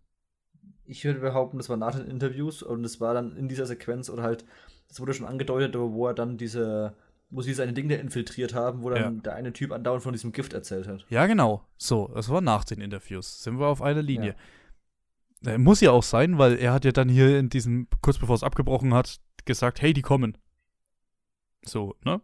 [0.86, 4.10] Ich würde behaupten, das war nach den Interviews und es war dann in dieser Sequenz
[4.10, 4.46] oder halt,
[4.88, 6.96] das wurde schon angedeutet, wo er dann diese,
[7.30, 9.22] wo sie seine Dinge infiltriert haben, wo dann ja.
[9.22, 11.06] der eine Typ andauernd von diesem Gift erzählt hat.
[11.10, 11.64] Ja, genau.
[11.78, 13.44] So, das war nach den Interviews.
[13.44, 14.36] Sind wir auf einer Linie.
[15.44, 15.54] Ja.
[15.54, 18.36] Äh, muss ja auch sein, weil er hat ja dann hier in diesem, kurz bevor
[18.36, 20.38] es abgebrochen hat, gesagt, hey, die kommen.
[21.64, 22.22] So, ne?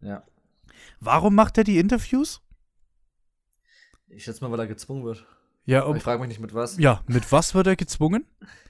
[0.00, 0.24] Ja.
[1.00, 2.42] Warum macht er die Interviews?
[4.08, 5.26] Ich schätze mal, weil er gezwungen wird.
[5.64, 6.78] Ja, um, ich frage mich nicht mit was.
[6.78, 8.26] Ja, mit was wird er gezwungen?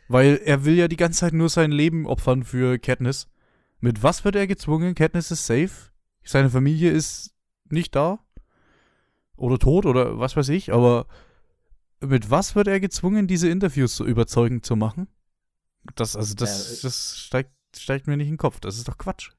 [0.09, 3.29] Weil er will ja die ganze Zeit nur sein Leben opfern für Katniss.
[3.81, 4.95] Mit was wird er gezwungen?
[4.95, 5.91] Katniss ist safe.
[6.23, 8.19] Seine Familie ist nicht da.
[9.37, 10.73] Oder tot oder was weiß ich.
[10.73, 11.07] Aber
[12.01, 15.09] mit was wird er gezwungen, diese Interviews so überzeugend zu machen?
[15.95, 18.61] Das, also das, ja, das steigt, steigt mir nicht in den Kopf.
[18.61, 19.31] Das ist doch Quatsch.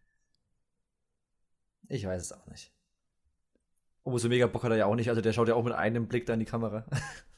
[1.87, 2.71] Ich weiß es auch nicht.
[4.03, 5.09] Oh, so mega Bock hat er ja auch nicht.
[5.09, 6.85] Also der schaut ja auch mit einem Blick da in die Kamera.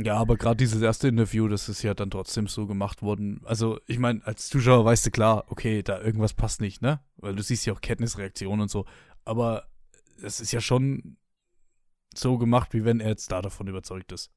[0.00, 3.40] Ja, aber gerade dieses erste Interview, das ist ja dann trotzdem so gemacht worden.
[3.44, 7.00] Also, ich meine, als Zuschauer weißt du klar, okay, da irgendwas passt nicht, ne?
[7.16, 8.86] Weil du siehst ja auch Kenntnisreaktionen und so.
[9.24, 9.66] Aber
[10.22, 11.16] es ist ja schon
[12.14, 14.30] so gemacht, wie wenn er jetzt da davon überzeugt ist.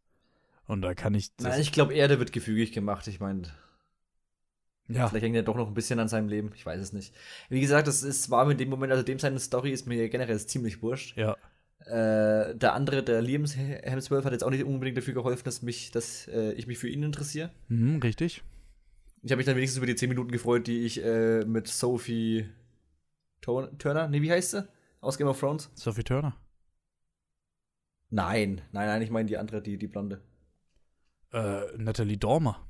[0.65, 1.31] Und da kann ich.
[1.39, 3.05] Na, ich glaube eher, der wird gefügig gemacht.
[3.07, 3.43] Ich meine,
[4.87, 5.07] ja.
[5.07, 6.51] Vielleicht hängt er doch noch ein bisschen an seinem Leben.
[6.55, 7.13] Ich weiß es nicht.
[7.49, 10.39] Wie gesagt, das ist, war in dem Moment, also dem seine Story ist mir generell
[10.39, 11.17] ziemlich wurscht.
[11.17, 11.37] Ja.
[11.85, 15.91] Äh, der andere, der Liam Hemsworth, hat jetzt auch nicht unbedingt dafür geholfen, dass, mich,
[15.91, 17.51] dass äh, ich mich für ihn interessiere.
[17.69, 18.43] Mhm, richtig.
[19.23, 22.49] Ich habe mich dann wenigstens über die 10 Minuten gefreut, die ich äh, mit Sophie
[23.41, 24.67] Turner, nee, wie heißt sie?
[24.99, 25.71] Aus Game of Thrones?
[25.73, 26.35] Sophie Turner.
[28.09, 30.21] Nein, nein, nein, ich meine die andere, die, die Blonde.
[31.31, 32.67] Äh, Natalie Dormer.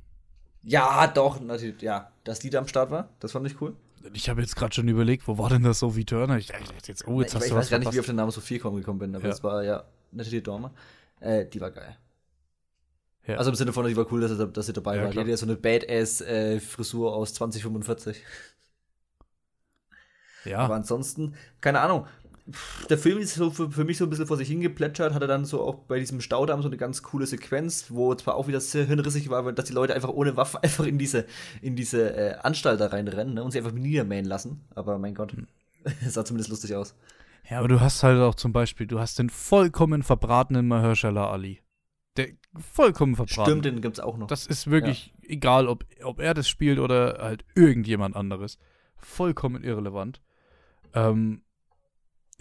[0.64, 2.12] Ja, doch, natürlich, ja.
[2.24, 3.76] Dass die da am Start war, das fand ich cool.
[4.14, 6.38] Ich habe jetzt gerade schon überlegt, wo war denn das Sophie Turner?
[6.38, 8.00] Ich dachte jetzt, oh, jetzt ich, hast ich du Ich weiß gar nicht, wie ich
[8.00, 10.72] auf den Namen Sophie gekommen bin, aber es war ja natürlich Dormer.
[11.20, 11.98] Äh, die war geil.
[13.28, 13.38] Ja.
[13.38, 15.12] Also im Sinne von, die war cool, dass sie, dass sie dabei ja, war.
[15.12, 15.24] Klar.
[15.24, 18.24] Die hat ja so eine Badass-Frisur äh, aus 2045.
[20.46, 20.60] Ja.
[20.60, 22.08] Aber ansonsten, keine Ahnung,
[22.90, 25.46] der Film ist so für, für, mich so ein bisschen vor sich hingeplätschert, hatte dann
[25.46, 28.86] so auch bei diesem Staudamm so eine ganz coole Sequenz, wo zwar auch wieder sehr
[28.86, 31.26] hirnrissig war, dass die Leute einfach ohne Waffe einfach in diese,
[31.62, 34.66] in diese äh, Anstalt da reinrennen ne, und sie einfach niedermähen lassen.
[34.76, 35.48] Aber mein Gott, hm.
[36.06, 36.96] es sah zumindest lustig aus.
[37.50, 41.62] Ja, aber du hast halt auch zum Beispiel, du hast den vollkommen verbratenen Mahershala Ali.
[42.18, 42.28] Der
[42.60, 43.50] vollkommen verbraten.
[43.50, 44.28] Stimmt, den gibt's auch noch.
[44.28, 45.30] Das ist wirklich ja.
[45.30, 48.58] egal, ob, ob er das spielt oder halt irgendjemand anderes.
[48.98, 50.22] Vollkommen irrelevant.
[50.94, 51.42] Ähm,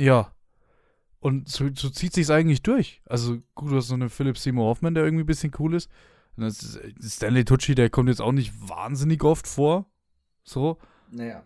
[0.01, 0.35] ja.
[1.21, 3.03] Und so, so zieht sich's eigentlich durch.
[3.05, 5.91] Also gut, du hast so einen Philip Seymour Hoffman, der irgendwie ein bisschen cool ist.
[6.37, 9.91] Ist Stanley Tucci, der kommt jetzt auch nicht wahnsinnig oft vor.
[10.43, 10.79] So.
[11.11, 11.45] Naja.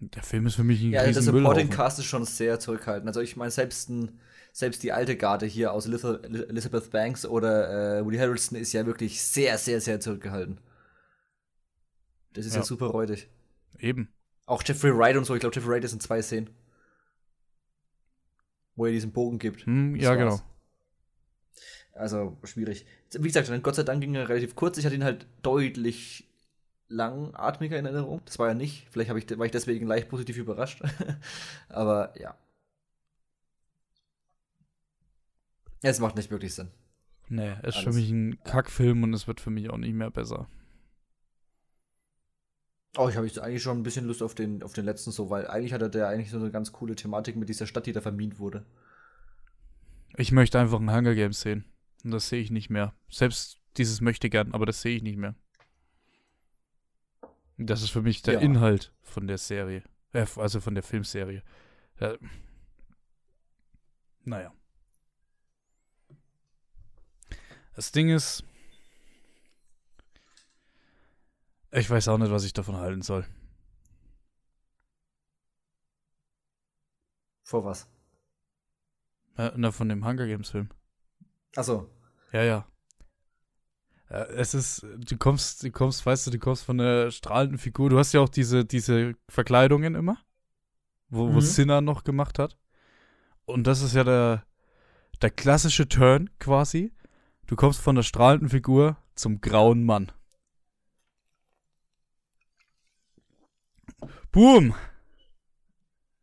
[0.00, 3.08] Der Film ist für mich ein Ja, der Supporting Cast ist schon sehr zurückhaltend.
[3.08, 3.90] Also ich meine, selbst,
[4.52, 9.22] selbst die alte Garde hier aus Elizabeth Banks oder äh, Woody Harrelson ist ja wirklich
[9.22, 10.58] sehr, sehr, sehr zurückgehalten.
[12.32, 13.30] Das ist ja, ja super räudig.
[13.78, 14.08] Eben.
[14.44, 15.34] Auch Jeffrey Wright und so.
[15.34, 16.50] Ich glaube, Jeffrey Wright ist in zwei Szenen
[18.76, 19.66] wo er diesen Bogen gibt.
[19.66, 20.40] Hm, ja, genau.
[21.92, 22.86] Also schwierig.
[23.12, 24.76] Wie gesagt, Gott sei Dank ging er relativ kurz.
[24.78, 26.28] Ich hatte ihn halt deutlich
[26.88, 28.20] langatmiger in Erinnerung.
[28.26, 28.86] Das war ja nicht.
[28.90, 30.82] Vielleicht ich, war ich deswegen leicht positiv überrascht.
[31.68, 32.36] Aber ja.
[35.82, 36.70] Es macht nicht wirklich Sinn.
[37.28, 40.10] Nee, es ist für mich ein Kackfilm und es wird für mich auch nicht mehr
[40.10, 40.48] besser.
[42.96, 45.46] Oh, ich habe eigentlich schon ein bisschen Lust auf den, auf den letzten so, weil
[45.46, 48.38] eigentlich hatte der eigentlich so eine ganz coole Thematik mit dieser Stadt, die da vermint
[48.38, 48.64] wurde.
[50.16, 51.64] Ich möchte einfach ein Hunger Games sehen.
[52.04, 52.94] Und das sehe ich nicht mehr.
[53.10, 55.34] Selbst dieses möchte gern, aber das sehe ich nicht mehr.
[57.58, 58.40] Das ist für mich der ja.
[58.40, 59.82] Inhalt von der Serie.
[60.12, 61.42] Äh, also von der Filmserie.
[62.00, 62.16] Ja.
[64.24, 64.52] Naja.
[67.74, 68.42] Das Ding ist,
[71.70, 73.26] Ich weiß auch nicht, was ich davon halten soll.
[77.44, 77.88] Vor was?
[79.36, 80.70] Na, von dem Hunger Games Film.
[81.54, 81.90] Achso.
[82.32, 82.66] Ja, ja.
[84.08, 87.90] Es ist, du kommst, du kommst, weißt du, du kommst von der strahlenden Figur.
[87.90, 90.18] Du hast ja auch diese, diese Verkleidungen immer.
[91.08, 92.56] wo, wo Sinner noch gemacht hat.
[93.44, 94.44] Und das ist ja der,
[95.22, 96.92] der klassische Turn quasi.
[97.46, 100.12] Du kommst von der strahlenden Figur zum grauen Mann.
[104.32, 104.74] Boom!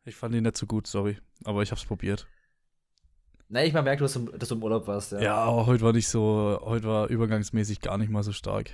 [0.05, 1.17] Ich fand ihn nicht so gut, sorry.
[1.45, 2.27] Aber ich hab's probiert.
[3.49, 5.21] Nee, ich mal merke, dass, dass du im Urlaub warst, ja.
[5.21, 8.71] Ja, aber heute war nicht so, heute war übergangsmäßig gar nicht mal so stark.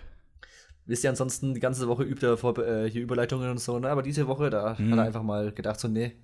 [0.86, 3.90] Wisst ihr, ansonsten die ganze Woche übt er vor, äh, hier Überleitungen und so, ne?
[3.90, 4.92] Aber diese Woche, da hm.
[4.92, 6.16] hat er einfach mal gedacht, so, nee,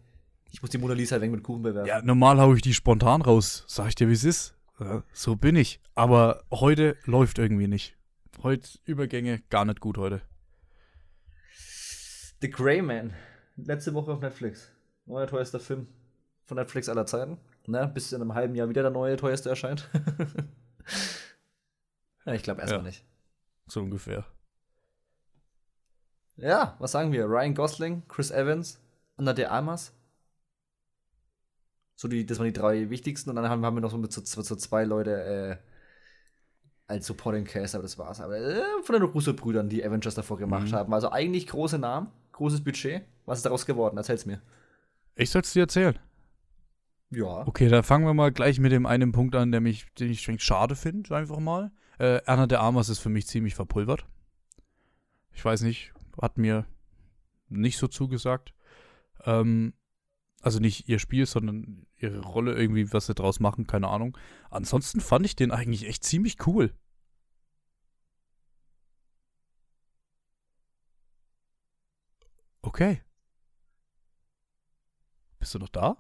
[0.51, 1.87] ich muss die Mona Lisa wegen mit Kuchen bewerben.
[1.87, 3.65] Ja, normal hau ich die spontan raus.
[3.67, 4.55] Sag ich dir, wie es ist.
[4.79, 5.81] Ja, so bin ich.
[5.95, 7.97] Aber heute läuft irgendwie nicht.
[8.41, 10.21] Heute Übergänge gar nicht gut heute.
[12.41, 13.13] The Grey Man.
[13.57, 14.71] Letzte Woche auf Netflix.
[15.05, 15.87] Neuer teuerster Film
[16.45, 17.37] von Netflix aller Zeiten.
[17.67, 17.89] Ne?
[17.93, 19.89] Bis in einem halben Jahr wieder der neue teuerste erscheint.
[22.25, 23.05] ja, ich glaube erstmal ja, nicht.
[23.67, 24.25] So ungefähr.
[26.37, 27.25] Ja, was sagen wir?
[27.25, 28.79] Ryan Gosling, Chris Evans,
[29.15, 29.93] Anna de Armas.
[31.95, 34.11] So die, das waren die drei wichtigsten und dann haben, haben wir noch so mit
[34.11, 35.57] so, so zwei Leute äh,
[36.87, 38.19] als Supporting Cast, aber das war's.
[38.19, 40.73] Aber äh, von den Russo-Brüdern, die Avengers davor gemacht mhm.
[40.73, 40.93] haben.
[40.93, 43.03] Also eigentlich große Namen, großes Budget.
[43.25, 43.97] Was ist daraus geworden?
[43.97, 44.41] Erzähl's mir.
[45.15, 45.97] Ich soll's dir erzählen.
[47.09, 47.47] Ja.
[47.47, 50.27] Okay, dann fangen wir mal gleich mit dem einen Punkt an, der mich, den ich
[50.43, 51.71] schade finde, einfach mal.
[51.97, 54.05] Äh, Erna der Armas ist für mich ziemlich verpulvert.
[55.31, 56.65] Ich weiß nicht, hat mir
[57.47, 58.53] nicht so zugesagt.
[59.23, 59.73] Ähm,
[60.41, 64.17] also nicht ihr Spiel, sondern ihre Rolle irgendwie, was sie draus machen, keine Ahnung.
[64.49, 66.71] Ansonsten fand ich den eigentlich echt ziemlich cool.
[72.75, 73.01] Okay.
[75.39, 75.95] Bist du noch da?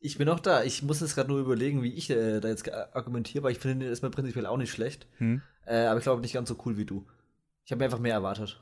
[0.00, 0.64] Ich bin noch da.
[0.64, 3.84] Ich muss jetzt gerade nur überlegen, wie ich äh, da jetzt argumentiere, weil ich finde
[3.84, 5.06] den erstmal prinzipiell auch nicht schlecht.
[5.18, 5.40] Hm.
[5.66, 7.06] Äh, aber ich glaube nicht ganz so cool wie du.
[7.64, 8.60] Ich habe mir einfach mehr erwartet.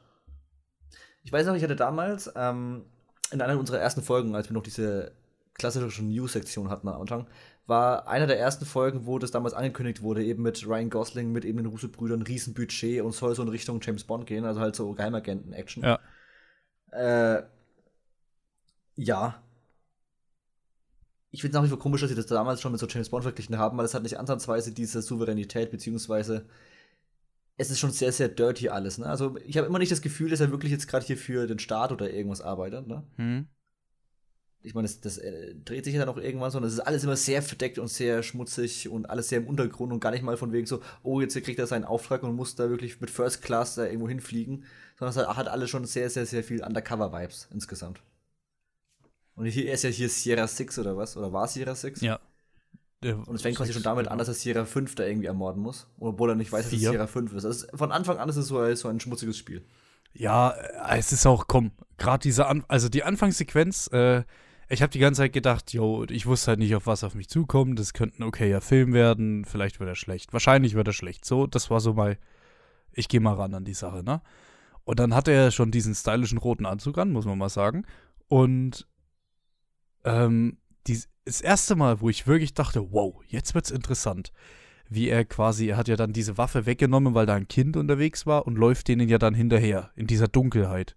[1.23, 2.85] Ich weiß noch, ich hatte damals ähm,
[3.31, 5.13] in einer unserer ersten Folgen, als wir noch diese
[5.55, 7.27] klassische News-Sektion hatten am Anfang,
[7.65, 11.47] war einer der ersten Folgen, wo das damals angekündigt wurde, eben mit Ryan Gosling, mit
[11.47, 14.93] eben den Russo-Brüdern, Riesenbudget und soll so in Richtung James Bond gehen, also halt so
[14.93, 15.83] Geheimagenten-Action.
[15.83, 15.99] Ja.
[16.93, 17.43] Äh,
[18.97, 19.43] ja,
[21.33, 23.09] ich finde es nach wie vor komisch, dass sie das damals schon mit so James
[23.09, 26.47] Bond verglichen haben, weil es hat nicht ansatzweise diese Souveränität, beziehungsweise
[27.57, 28.99] es ist schon sehr, sehr dirty alles.
[28.99, 29.07] Ne?
[29.07, 31.59] Also ich habe immer nicht das Gefühl, dass er wirklich jetzt gerade hier für den
[31.59, 32.87] Staat oder irgendwas arbeitet.
[32.87, 33.03] Ne?
[33.17, 33.49] Hm.
[34.63, 36.81] Ich meine, das, das äh, dreht sich ja dann auch irgendwann so, und es ist
[36.81, 40.23] alles immer sehr verdeckt und sehr schmutzig und alles sehr im Untergrund und gar nicht
[40.23, 43.11] mal von wegen so, oh, jetzt kriegt er seinen Auftrag und muss da wirklich mit
[43.11, 44.65] First Class da irgendwo hinfliegen,
[44.99, 48.01] sondern es hat, hat alles schon sehr, sehr, sehr viel Undercover-Vibes insgesamt.
[49.35, 51.17] Und hier er ist ja hier Sierra 6 oder was?
[51.17, 52.01] Oder war Sierra 6?
[52.03, 52.21] Ja.
[53.03, 55.87] und es fängt quasi schon damit an, dass er Sierra 5 da irgendwie ermorden muss.
[55.99, 57.45] Obwohl er nicht weiß, dass es Sierra 5 ist.
[57.45, 59.65] Also von Anfang an ist es so, so ein schmutziges Spiel.
[60.15, 64.25] Ja, äh, es ist auch, komm, gerade diese, an also die Anfangssequenz, äh,
[64.73, 67.29] ich habe die ganze Zeit gedacht, yo, ich wusste halt nicht, auf was auf mich
[67.29, 67.79] zukommt.
[67.79, 70.33] Das könnte ein okayer Film werden, vielleicht wird er schlecht.
[70.33, 71.27] Wahrscheinlich wird er schlecht.
[71.27, 72.17] So, das war so mal,
[72.93, 74.23] ich gehe mal ran an die Sache, ne?
[74.85, 77.85] Und dann hat er schon diesen stylischen roten Anzug an, muss man mal sagen.
[78.29, 78.89] Und
[80.05, 80.57] ähm,
[80.87, 84.33] die, das erste Mal, wo ich wirklich dachte, wow, jetzt wird's interessant.
[84.89, 88.25] Wie er quasi, er hat ja dann diese Waffe weggenommen, weil da ein Kind unterwegs
[88.25, 90.97] war und läuft denen ja dann hinterher, in dieser Dunkelheit.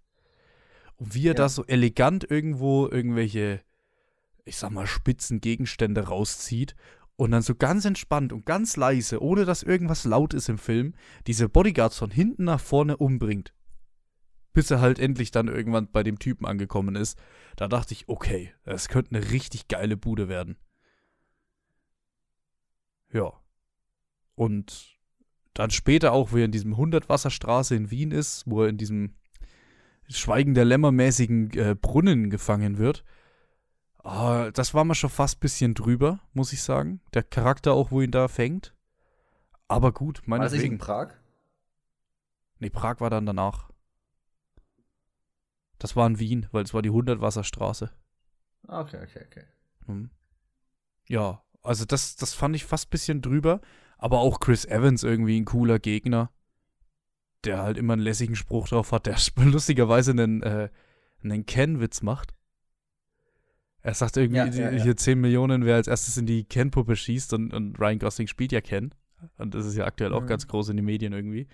[0.98, 1.34] Und wie er ja.
[1.34, 3.62] da so elegant irgendwo irgendwelche,
[4.46, 6.76] ich sag mal, spitzen Gegenstände rauszieht
[7.18, 10.94] und dann so ganz entspannt und ganz leise, ohne dass irgendwas laut ist im Film,
[11.28, 13.54] diese Bodyguards von hinten nach vorne umbringt
[14.56, 17.20] bis er halt endlich dann irgendwann bei dem Typen angekommen ist.
[17.58, 20.58] Da dachte ich, okay, das könnte eine richtig geile Bude werden.
[23.12, 23.34] Ja.
[24.34, 24.98] Und
[25.54, 28.78] dann später auch, wo er in diesem 100 Wasserstraße in Wien ist, wo er in
[28.78, 29.14] diesem
[30.10, 33.04] Schweigen der Lämmermäßigen äh, Brunnen gefangen wird.
[34.08, 37.02] Oh, das war mir schon fast ein bisschen drüber, muss ich sagen.
[37.16, 38.76] Der Charakter auch, wo ihn da fängt.
[39.68, 40.62] Aber gut, meinetwegen.
[40.62, 41.20] War das in Prag?
[42.60, 43.72] Nee, Prag war dann danach.
[45.80, 47.90] Das war in Wien, weil es war die 100-Wasserstraße.
[48.68, 49.44] Okay, okay, okay.
[49.88, 50.12] Hm.
[51.08, 53.60] Ja, also das, das fand ich fast ein bisschen drüber.
[53.98, 56.30] Aber auch Chris Evans irgendwie ein cooler Gegner,
[57.44, 60.70] der halt immer einen lässigen Spruch drauf hat, der lustigerweise einen, äh,
[61.24, 62.36] einen Ken-Witz macht.
[63.86, 64.84] Er sagt irgendwie, ja, ja, ja.
[64.84, 68.52] hier 10 Millionen, wer als erstes in die Ken-Puppe schießt und, und Ryan Gosling spielt
[68.52, 68.94] ja Ken.
[69.38, 70.28] Und das ist ja aktuell auch mhm.
[70.28, 71.48] ganz groß in den Medien irgendwie.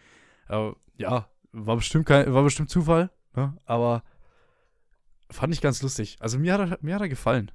[0.48, 3.56] Aber ja, war bestimmt, kein, war bestimmt Zufall, ne?
[3.66, 4.04] aber
[5.32, 6.18] Fand ich ganz lustig.
[6.20, 7.52] Also mir hat er, mir hat er gefallen.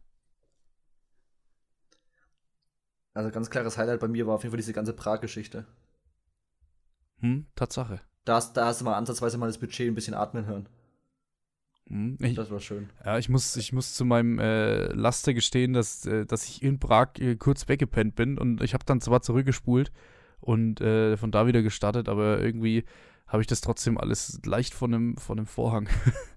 [3.13, 5.67] Also ganz klares Highlight bei mir war auf jeden Fall diese ganze Prag-Geschichte.
[7.21, 8.01] Hm, Tatsache.
[8.25, 10.69] Da hast, da hast du mal ansatzweise mal das Budget ein bisschen atmen hören.
[11.89, 12.89] Hm, ich, Das war schön.
[13.05, 16.81] ja, ich muss, ich muss zu meinem äh, Laster gestehen, dass, äh, dass ich in
[16.81, 19.93] Prag äh, kurz weggepennt bin und ich habe dann zwar zurückgespult
[20.41, 22.85] und äh, von da wieder gestartet, aber irgendwie
[23.27, 25.89] habe ich das trotzdem alles leicht von dem, von dem Vorhang.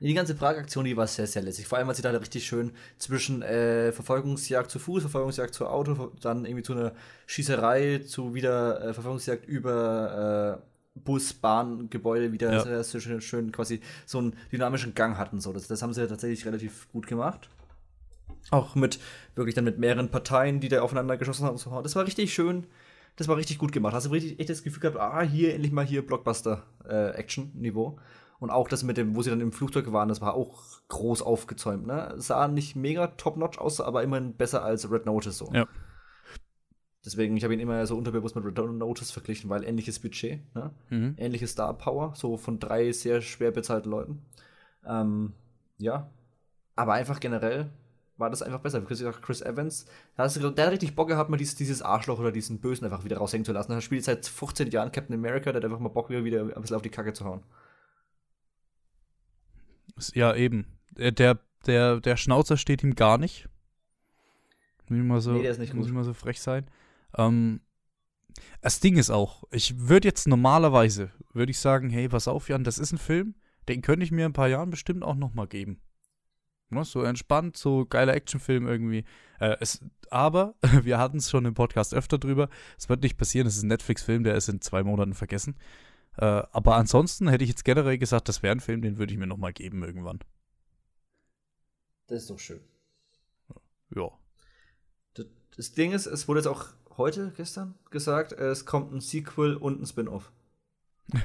[0.00, 1.66] Die ganze Prag-Aktion, die war sehr, sehr lässig.
[1.66, 6.12] Vor allem, weil sie da richtig schön zwischen äh, Verfolgungsjagd zu Fuß, Verfolgungsjagd zu Auto,
[6.20, 6.92] dann irgendwie zu einer
[7.26, 12.82] Schießerei, zu wieder äh, Verfolgungsjagd über äh, Bus, Bahn, Gebäude wieder Ja.
[12.82, 15.40] sehr schön, schön quasi so einen dynamischen Gang hatten.
[15.40, 15.52] So.
[15.52, 17.48] Das, das haben sie tatsächlich relativ gut gemacht.
[18.50, 18.98] Auch mit
[19.34, 21.82] wirklich dann mit mehreren Parteien, die da aufeinander geschossen haben und so.
[21.82, 22.66] Das war richtig schön.
[23.16, 23.94] Das war richtig gut gemacht.
[23.94, 27.98] Hast du richtig echt das Gefühl gehabt, ah, hier endlich mal hier Blockbuster-Action-Niveau.
[28.38, 31.22] Und auch das mit dem, wo sie dann im Flugzeug waren, das war auch groß
[31.22, 31.86] aufgezäumt.
[31.86, 32.12] Ne?
[32.16, 35.50] Sah nicht mega top-notch aus, aber immerhin besser als Red Notice so.
[35.54, 35.66] Ja.
[37.06, 40.72] Deswegen, ich habe ihn immer so unterbewusst mit Red Notice verglichen, weil ähnliches Budget, ne?
[40.90, 41.14] Mhm.
[41.16, 44.22] ähnliche Star Power, so von drei sehr schwer bezahlten Leuten.
[44.84, 45.32] Ähm,
[45.78, 46.10] ja.
[46.74, 47.70] Aber einfach generell
[48.18, 48.80] war das einfach besser.
[48.80, 49.86] Gesagt, Chris Evans,
[50.16, 53.18] du, der hat richtig Bock gehabt, mal dieses, dieses Arschloch oder diesen Bösen einfach wieder
[53.18, 53.72] raushängen zu lassen.
[53.72, 56.60] Er spielt seit 15 Jahren Captain America, der hat einfach mal Bock, wieder, wieder ein
[56.60, 57.42] bisschen auf die Kacke zu hauen.
[60.14, 60.66] Ja, eben.
[60.96, 63.48] Äh, Der, der, der Schnauzer steht ihm gar nicht.
[64.88, 65.90] Muss ich mal so, Nee, der ist nicht muss gut.
[65.90, 66.66] ich mal so frech sein.
[67.16, 67.60] Ähm,
[68.60, 72.64] das Ding ist auch, ich würde jetzt normalerweise, würde ich sagen, hey, pass auf, Jan,
[72.64, 73.34] das ist ein Film,
[73.68, 75.80] den könnte ich mir in ein paar Jahren bestimmt auch noch mal geben.
[76.68, 79.04] Ne, so entspannt, so geiler Actionfilm irgendwie.
[79.38, 83.46] Äh, es, aber, wir hatten es schon im Podcast öfter drüber, es wird nicht passieren,
[83.46, 85.56] es ist ein Netflix-Film, der ist in zwei Monaten vergessen.
[86.16, 89.18] Äh, aber ansonsten hätte ich jetzt generell gesagt, das wäre ein Film, den würde ich
[89.18, 90.18] mir noch mal geben irgendwann.
[92.08, 92.60] Das ist doch schön.
[93.94, 94.10] Ja.
[95.56, 96.66] Das Ding ist, es wurde jetzt auch
[96.98, 100.32] heute, gestern gesagt, es kommt ein Sequel und ein Spin-off.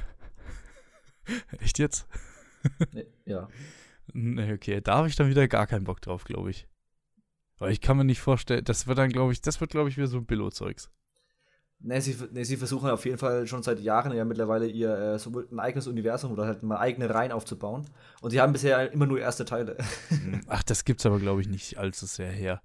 [1.60, 2.06] Echt jetzt?
[2.92, 3.48] Nee, ja.
[4.12, 6.68] Nee, okay, da habe ich dann wieder gar keinen Bock drauf, glaube ich.
[7.58, 9.96] Weil ich kann mir nicht vorstellen, das wird dann, glaube ich, das wird, glaube ich,
[9.96, 10.90] wieder so ein Billo-Zeugs.
[11.84, 15.18] Ne, sie, ne, sie versuchen auf jeden Fall schon seit Jahren ja mittlerweile ihr äh,
[15.18, 17.86] so ein eigenes Universum oder halt mal eigene Reihen aufzubauen.
[18.20, 19.76] Und sie haben bisher immer nur erste Teile.
[20.46, 22.62] Ach, das gibt's aber, glaube ich, nicht allzu sehr her.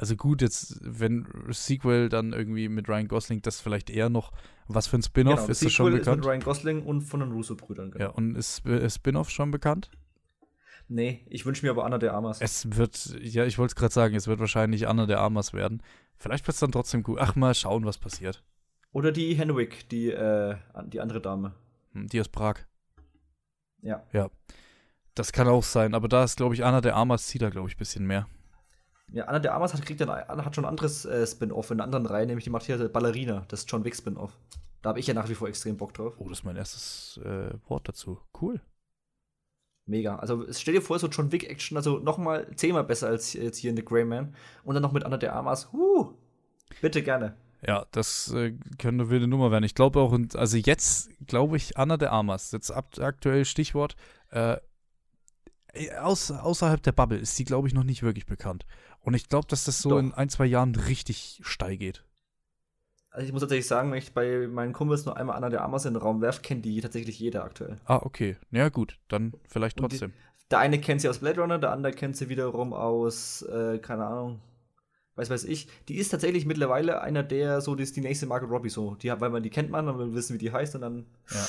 [0.00, 4.32] Also gut, jetzt, wenn Sequel dann irgendwie mit Ryan Gosling, das vielleicht eher noch,
[4.66, 6.06] was für ein Spin-off, Genau, ist das schon bekannt?
[6.08, 7.90] Ist mit Ryan Gosling und von den Russo-Brüdern.
[7.90, 8.04] genau.
[8.04, 9.90] ja, und ist Spin-off schon bekannt?
[10.88, 12.40] Nee, ich wünsche mir aber Anna de Armas.
[12.40, 15.82] Es wird, ja, ich wollte es gerade sagen, es wird wahrscheinlich Anna der Armas werden.
[16.16, 17.18] Vielleicht wird's dann trotzdem gut.
[17.20, 18.42] Ach, mal schauen, was passiert.
[18.92, 21.52] Oder die Henwick, die, äh, die andere Dame.
[21.92, 22.56] Hm, Die aus Prag.
[23.82, 24.02] Ja.
[25.14, 27.68] Das kann auch sein, aber da ist, glaube ich, Anna der Armas zieht da, glaube
[27.68, 28.26] ich, ein bisschen mehr.
[29.12, 31.84] Ja, Anna de Armas hat, kriegt dann, hat schon ein anderes äh, Spin-off in einer
[31.84, 34.36] anderen Reihe, nämlich die macht hier Ballerina, das John Wick Spin-off.
[34.82, 36.14] Da habe ich ja nach wie vor extrem Bock drauf.
[36.18, 38.18] Oh, das ist mein erstes äh, Wort dazu.
[38.40, 38.60] Cool.
[39.86, 40.16] Mega.
[40.16, 43.70] Also stell dir vor, so John Wick Action, also nochmal zehnmal besser als jetzt hier
[43.70, 44.34] in The Grey Man.
[44.64, 45.72] Und dann noch mit Anna de Armas.
[45.72, 46.14] Huh,
[46.80, 47.36] bitte gerne.
[47.66, 49.64] Ja, das äh, könnte eine wilde Nummer werden.
[49.64, 53.96] Ich glaube auch, und, also jetzt glaube ich, Anna de Armas, jetzt ab, aktuell Stichwort,
[54.30, 54.56] äh,
[56.00, 58.66] aus, außerhalb der Bubble ist sie, glaube ich, noch nicht wirklich bekannt.
[59.02, 59.98] Und ich glaube, dass das so Doch.
[59.98, 62.04] in ein, zwei Jahren richtig steil geht.
[63.10, 65.84] Also ich muss tatsächlich sagen, wenn ich bei meinen Kumpels nur einmal Anna de Armas
[65.84, 67.80] in den Raum werfe, kennt die tatsächlich jeder aktuell.
[67.86, 68.36] Ah, okay.
[68.52, 70.12] Ja, gut, dann vielleicht Und die- trotzdem.
[70.50, 74.04] Der eine kennt sie aus Blade Runner, der andere kennt sie wiederum aus, äh, keine
[74.06, 74.40] Ahnung,
[75.16, 75.68] weiß weiß ich.
[75.88, 78.94] Die ist tatsächlich mittlerweile einer der, so die ist die nächste Margot Robbie so.
[78.96, 81.06] Die, hat- weil man die kennt man und will wissen, wie die heißt und dann.
[81.30, 81.46] Ja.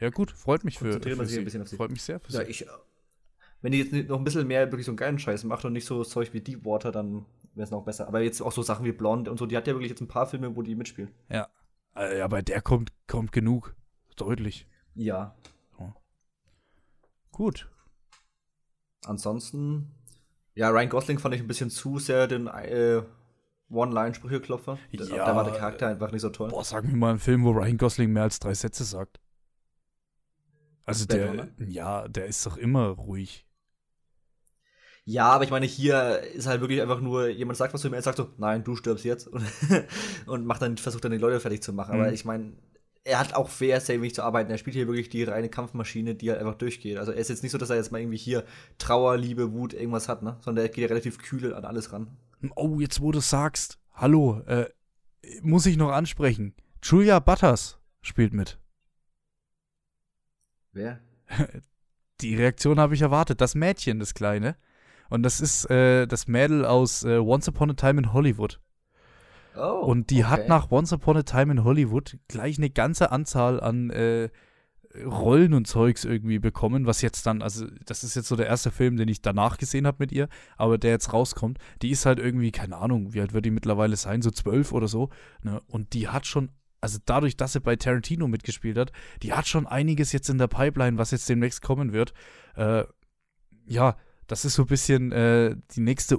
[0.00, 1.40] Ja, gut, freut mich für, für sich ein sie.
[1.44, 1.76] bisschen auf sie.
[1.76, 2.50] Freut mich sehr für Ja, sie.
[2.50, 2.66] ich.
[3.62, 5.84] Wenn die jetzt noch ein bisschen mehr wirklich so einen geilen Scheiß macht und nicht
[5.86, 8.08] so Zeug wie Deepwater, dann wäre es noch besser.
[8.08, 10.08] Aber jetzt auch so Sachen wie Blonde und so, die hat ja wirklich jetzt ein
[10.08, 11.12] paar Filme, wo die mitspielt.
[11.28, 11.48] Ja.
[11.94, 13.74] Äh, Ja, bei der kommt, kommt genug.
[14.16, 14.66] Deutlich.
[14.94, 15.34] Ja.
[17.32, 17.70] Gut.
[19.04, 19.90] Ansonsten,
[20.54, 23.02] ja, Ryan Gosling fand ich ein bisschen zu sehr den äh,
[23.70, 24.78] One-Line-Sprücheklopfer.
[24.92, 26.50] Da- Ja, da war der Charakter einfach nicht so toll.
[26.50, 29.20] Boah, sag mir mal einen Film, wo Ryan Gosling mehr als drei Sätze sagt.
[30.84, 31.48] Also der, Runner?
[31.68, 33.46] ja, der ist doch immer ruhig.
[35.04, 37.94] Ja, aber ich meine, hier ist halt wirklich einfach nur, jemand sagt was zu ihm,
[37.94, 39.26] er sagt so, nein, du stirbst jetzt.
[39.28, 39.44] Und,
[40.26, 41.94] und macht dann, versucht dann die Leute fertig zu machen.
[41.94, 42.12] Aber Mhm.
[42.14, 42.52] ich meine,
[43.02, 44.50] er hat auch fair sehr wenig zu arbeiten.
[44.50, 46.98] Er spielt hier wirklich die reine Kampfmaschine, die halt einfach durchgeht.
[46.98, 48.44] Also er ist jetzt nicht so, dass er jetzt mal irgendwie hier
[48.78, 50.36] Trauer, Liebe, Wut, irgendwas hat, ne?
[50.42, 52.16] Sondern er geht ja relativ kühl an alles ran.
[52.54, 53.78] Oh, jetzt wo du sagst.
[53.94, 54.66] Hallo, äh,
[55.42, 56.54] muss ich noch ansprechen.
[56.82, 58.58] Julia Butters spielt mit.
[60.72, 61.00] Wer?
[62.20, 63.40] Die Reaktion habe ich erwartet.
[63.40, 64.56] Das Mädchen, das Kleine.
[65.10, 68.60] Und das ist äh, das Mädel aus äh, Once Upon a Time in Hollywood.
[69.56, 69.84] Oh.
[69.84, 70.48] Und die hat okay.
[70.48, 74.30] nach Once Upon a Time in Hollywood gleich eine ganze Anzahl an äh,
[75.04, 78.72] Rollen und Zeugs irgendwie bekommen, was jetzt dann, also das ist jetzt so der erste
[78.72, 82.18] Film, den ich danach gesehen habe mit ihr, aber der jetzt rauskommt, die ist halt
[82.18, 85.10] irgendwie, keine Ahnung, wie alt wird die mittlerweile sein, so zwölf oder so,
[85.42, 85.60] ne?
[85.68, 86.50] Und die hat schon,
[86.80, 88.90] also dadurch, dass sie bei Tarantino mitgespielt hat,
[89.22, 92.12] die hat schon einiges jetzt in der Pipeline, was jetzt demnächst kommen wird.
[92.56, 92.84] Äh,
[93.66, 93.96] ja,
[94.30, 96.18] das ist so ein bisschen äh, die nächste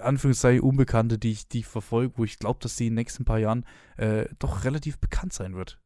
[0.00, 3.38] Anführungszeichen Unbekannte, die ich, die verfolge, wo ich glaube, dass sie in den nächsten paar
[3.38, 3.66] Jahren
[3.98, 5.78] äh, doch relativ bekannt sein wird.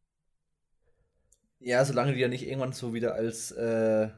[1.59, 4.09] Ja, solange die ja nicht irgendwann so wieder als äh,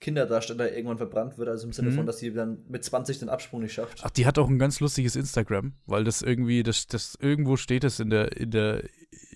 [0.00, 1.96] Kinderdarsteller irgendwann verbrannt wird, also im Sinne mhm.
[1.96, 4.00] von, dass sie dann mit 20 den Absprung nicht schafft.
[4.02, 7.84] Ach, die hat auch ein ganz lustiges Instagram, weil das irgendwie, das, das irgendwo steht
[7.84, 8.82] es in der, in der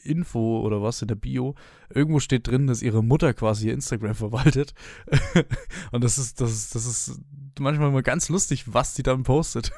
[0.03, 1.55] Info oder was, in der Bio,
[1.91, 4.75] irgendwo steht drin, dass ihre Mutter quasi ihr Instagram verwaltet.
[5.93, 7.21] Und das ist, das ist, das ist
[7.59, 9.71] manchmal mal ganz lustig, was die dann postet.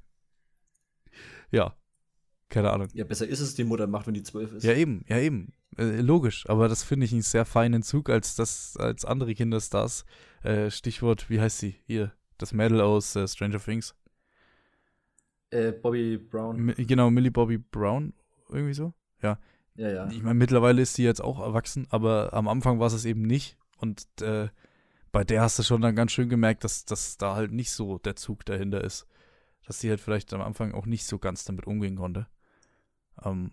[1.50, 1.74] ja.
[2.50, 2.88] Keine Ahnung.
[2.92, 4.64] Ja, besser ist es, die Mutter macht, wenn die zwölf ist.
[4.64, 5.52] Ja, eben, ja, eben.
[5.78, 10.04] Äh, logisch, aber das finde ich einen sehr feinen Zug als das, als andere Kinderstars.
[10.42, 11.76] Äh, Stichwort, wie heißt sie?
[11.86, 13.94] Hier, das Mädel aus äh, Stranger Things.
[15.50, 16.60] Äh, Bobby Brown.
[16.60, 18.14] Mi genau, Millie Bobby Brown,
[18.48, 18.92] irgendwie so.
[19.22, 19.38] Ja.
[19.76, 20.08] Ja, ja.
[20.10, 23.56] Ich meine, mittlerweile ist sie jetzt auch erwachsen, aber am Anfang war es eben nicht.
[23.76, 24.48] Und äh,
[25.12, 27.98] bei der hast du schon dann ganz schön gemerkt, dass, dass da halt nicht so
[27.98, 29.06] der Zug dahinter ist.
[29.66, 32.26] Dass sie halt vielleicht am Anfang auch nicht so ganz damit umgehen konnte.
[33.24, 33.52] Ähm,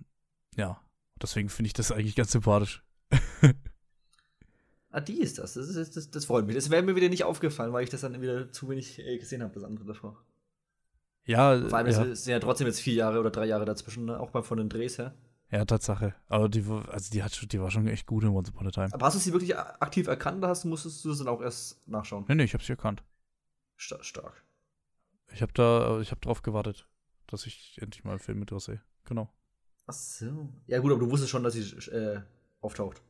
[0.56, 0.82] ja,
[1.22, 2.84] deswegen finde ich das eigentlich ganz sympathisch.
[4.92, 5.54] ah, die ist das.
[5.54, 6.56] Das, ist, das, das freut mich.
[6.56, 9.44] Das wäre mir wieder nicht aufgefallen, weil ich das dann wieder zu wenig äh, gesehen
[9.44, 10.24] habe, das andere davor.
[11.26, 12.16] Ja, Vor allem ja.
[12.16, 14.18] sind ja trotzdem jetzt vier Jahre oder drei Jahre dazwischen, ne?
[14.20, 15.14] auch mal von den Drehs her.
[15.52, 16.14] Ja, Tatsache.
[16.28, 18.90] Aber die, also die, hat, die war schon echt gut in Once Upon a Time.
[18.94, 21.86] Aber hast du sie wirklich aktiv erkannt oder hast, musstest du es dann auch erst
[21.88, 22.26] nachschauen?
[22.28, 23.04] Nee, nee, ich habe sie erkannt.
[23.78, 24.44] Star stark.
[25.34, 26.88] Ich habe da, ich habe drauf gewartet,
[27.28, 28.82] dass ich endlich mal einen Film mit ihr sehe.
[29.06, 29.30] Genau.
[29.88, 30.50] Ach so.
[30.68, 31.62] Ja, gut, aber du wusstest schon, dass sie
[31.92, 32.22] äh,
[32.62, 33.02] auftaucht.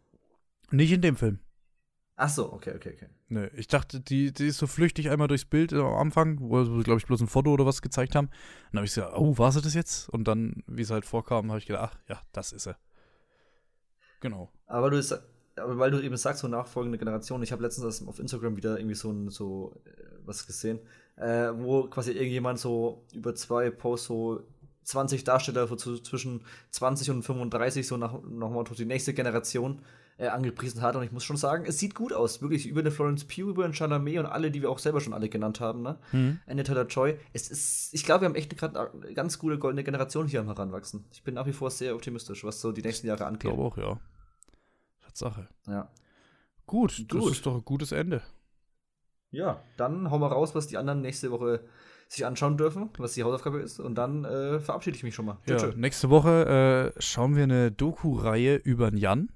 [0.71, 1.39] Nicht in dem Film.
[2.15, 3.09] Ach so, okay, okay, okay.
[3.29, 6.83] Nö, ich dachte, die, die ist so flüchtig einmal durchs Bild am Anfang, wo sie,
[6.83, 8.29] glaube ich, bloß ein Foto oder was gezeigt haben.
[8.71, 10.09] Dann habe ich gesagt, oh, war sie das jetzt?
[10.09, 12.77] Und dann, wie es halt vorkam, habe ich gedacht, ach, ja, das ist er.
[14.19, 14.51] Genau.
[14.65, 14.99] Aber du
[15.59, 18.95] aber weil du eben sagst, so nachfolgende Generation, ich habe letztens auf Instagram wieder irgendwie
[18.95, 19.89] so, ein, so äh,
[20.25, 20.79] was gesehen,
[21.15, 24.47] äh, wo quasi irgendjemand so über zwei Posts so
[24.87, 29.81] 20 Darsteller so zwischen 20 und 35, so nach, nach Motto die nächste Generation
[30.17, 30.95] äh, angepriesen hat.
[30.95, 32.41] Und ich muss schon sagen, es sieht gut aus.
[32.41, 35.13] Wirklich über eine Florence Pugh, über einen Chalamet und alle, die wir auch selber schon
[35.13, 35.81] alle genannt haben.
[35.81, 35.99] Ne?
[36.13, 36.39] Mhm.
[36.47, 37.19] Eine Taylor Joy.
[37.33, 40.47] Es ist, ich glaube, wir haben echt gerade eine ganz gute goldene Generation hier am
[40.47, 41.03] Heranwachsen.
[41.11, 43.51] Ich bin nach wie vor sehr optimistisch, was so die nächsten Jahre angeht.
[43.51, 43.99] Ich glaube auch, ja.
[45.01, 45.49] Tatsache.
[45.67, 45.89] Ja.
[46.65, 47.31] Gut, das gut.
[47.33, 48.21] ist doch ein gutes Ende.
[49.31, 51.65] Ja, dann hauen wir raus, was die anderen nächste Woche
[52.09, 53.79] sich anschauen dürfen, was die Hausaufgabe ist.
[53.79, 55.37] Und dann äh, verabschiede ich mich schon mal.
[55.47, 59.29] Ja, nächste Woche äh, schauen wir eine Doku-Reihe über den Jan.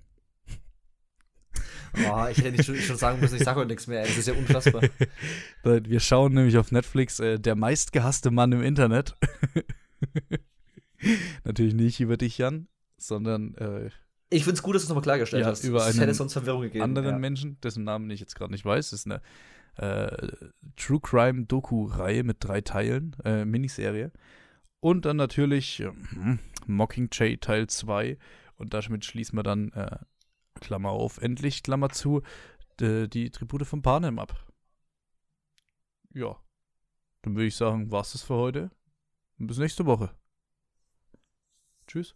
[1.97, 4.03] Oh, ich hätte nicht schon, schon sagen müssen, ich sage heute nichts mehr.
[4.03, 4.81] Das ist ja unfassbar.
[5.63, 9.15] wir schauen nämlich auf Netflix äh, Der meistgehasste Mann im Internet.
[11.43, 12.67] Natürlich nicht über dich, Jan,
[12.97, 13.55] sondern.
[13.55, 13.89] Äh,
[14.29, 15.65] ich finde es gut, dass du es nochmal klargestellt ja, hast.
[15.65, 16.83] Über einen hätte sonst Verwirrung gegeben.
[16.83, 17.17] anderen ja.
[17.17, 18.91] Menschen, dessen Namen ich jetzt gerade nicht weiß.
[18.91, 19.21] Das ist eine
[19.77, 20.27] äh,
[20.75, 24.11] True Crime Doku-Reihe mit drei Teilen, äh, Miniserie.
[24.79, 25.91] Und dann natürlich äh,
[26.67, 28.17] Mockingjay Teil 2.
[28.55, 29.97] Und damit schließen wir dann, äh,
[30.59, 32.21] Klammer auf, endlich, Klammer zu,
[32.79, 34.45] die Tribute von Panem ab.
[36.13, 36.35] Ja.
[37.21, 38.71] Dann würde ich sagen, war's das für heute.
[39.37, 40.11] Und bis nächste Woche.
[41.87, 42.15] Tschüss.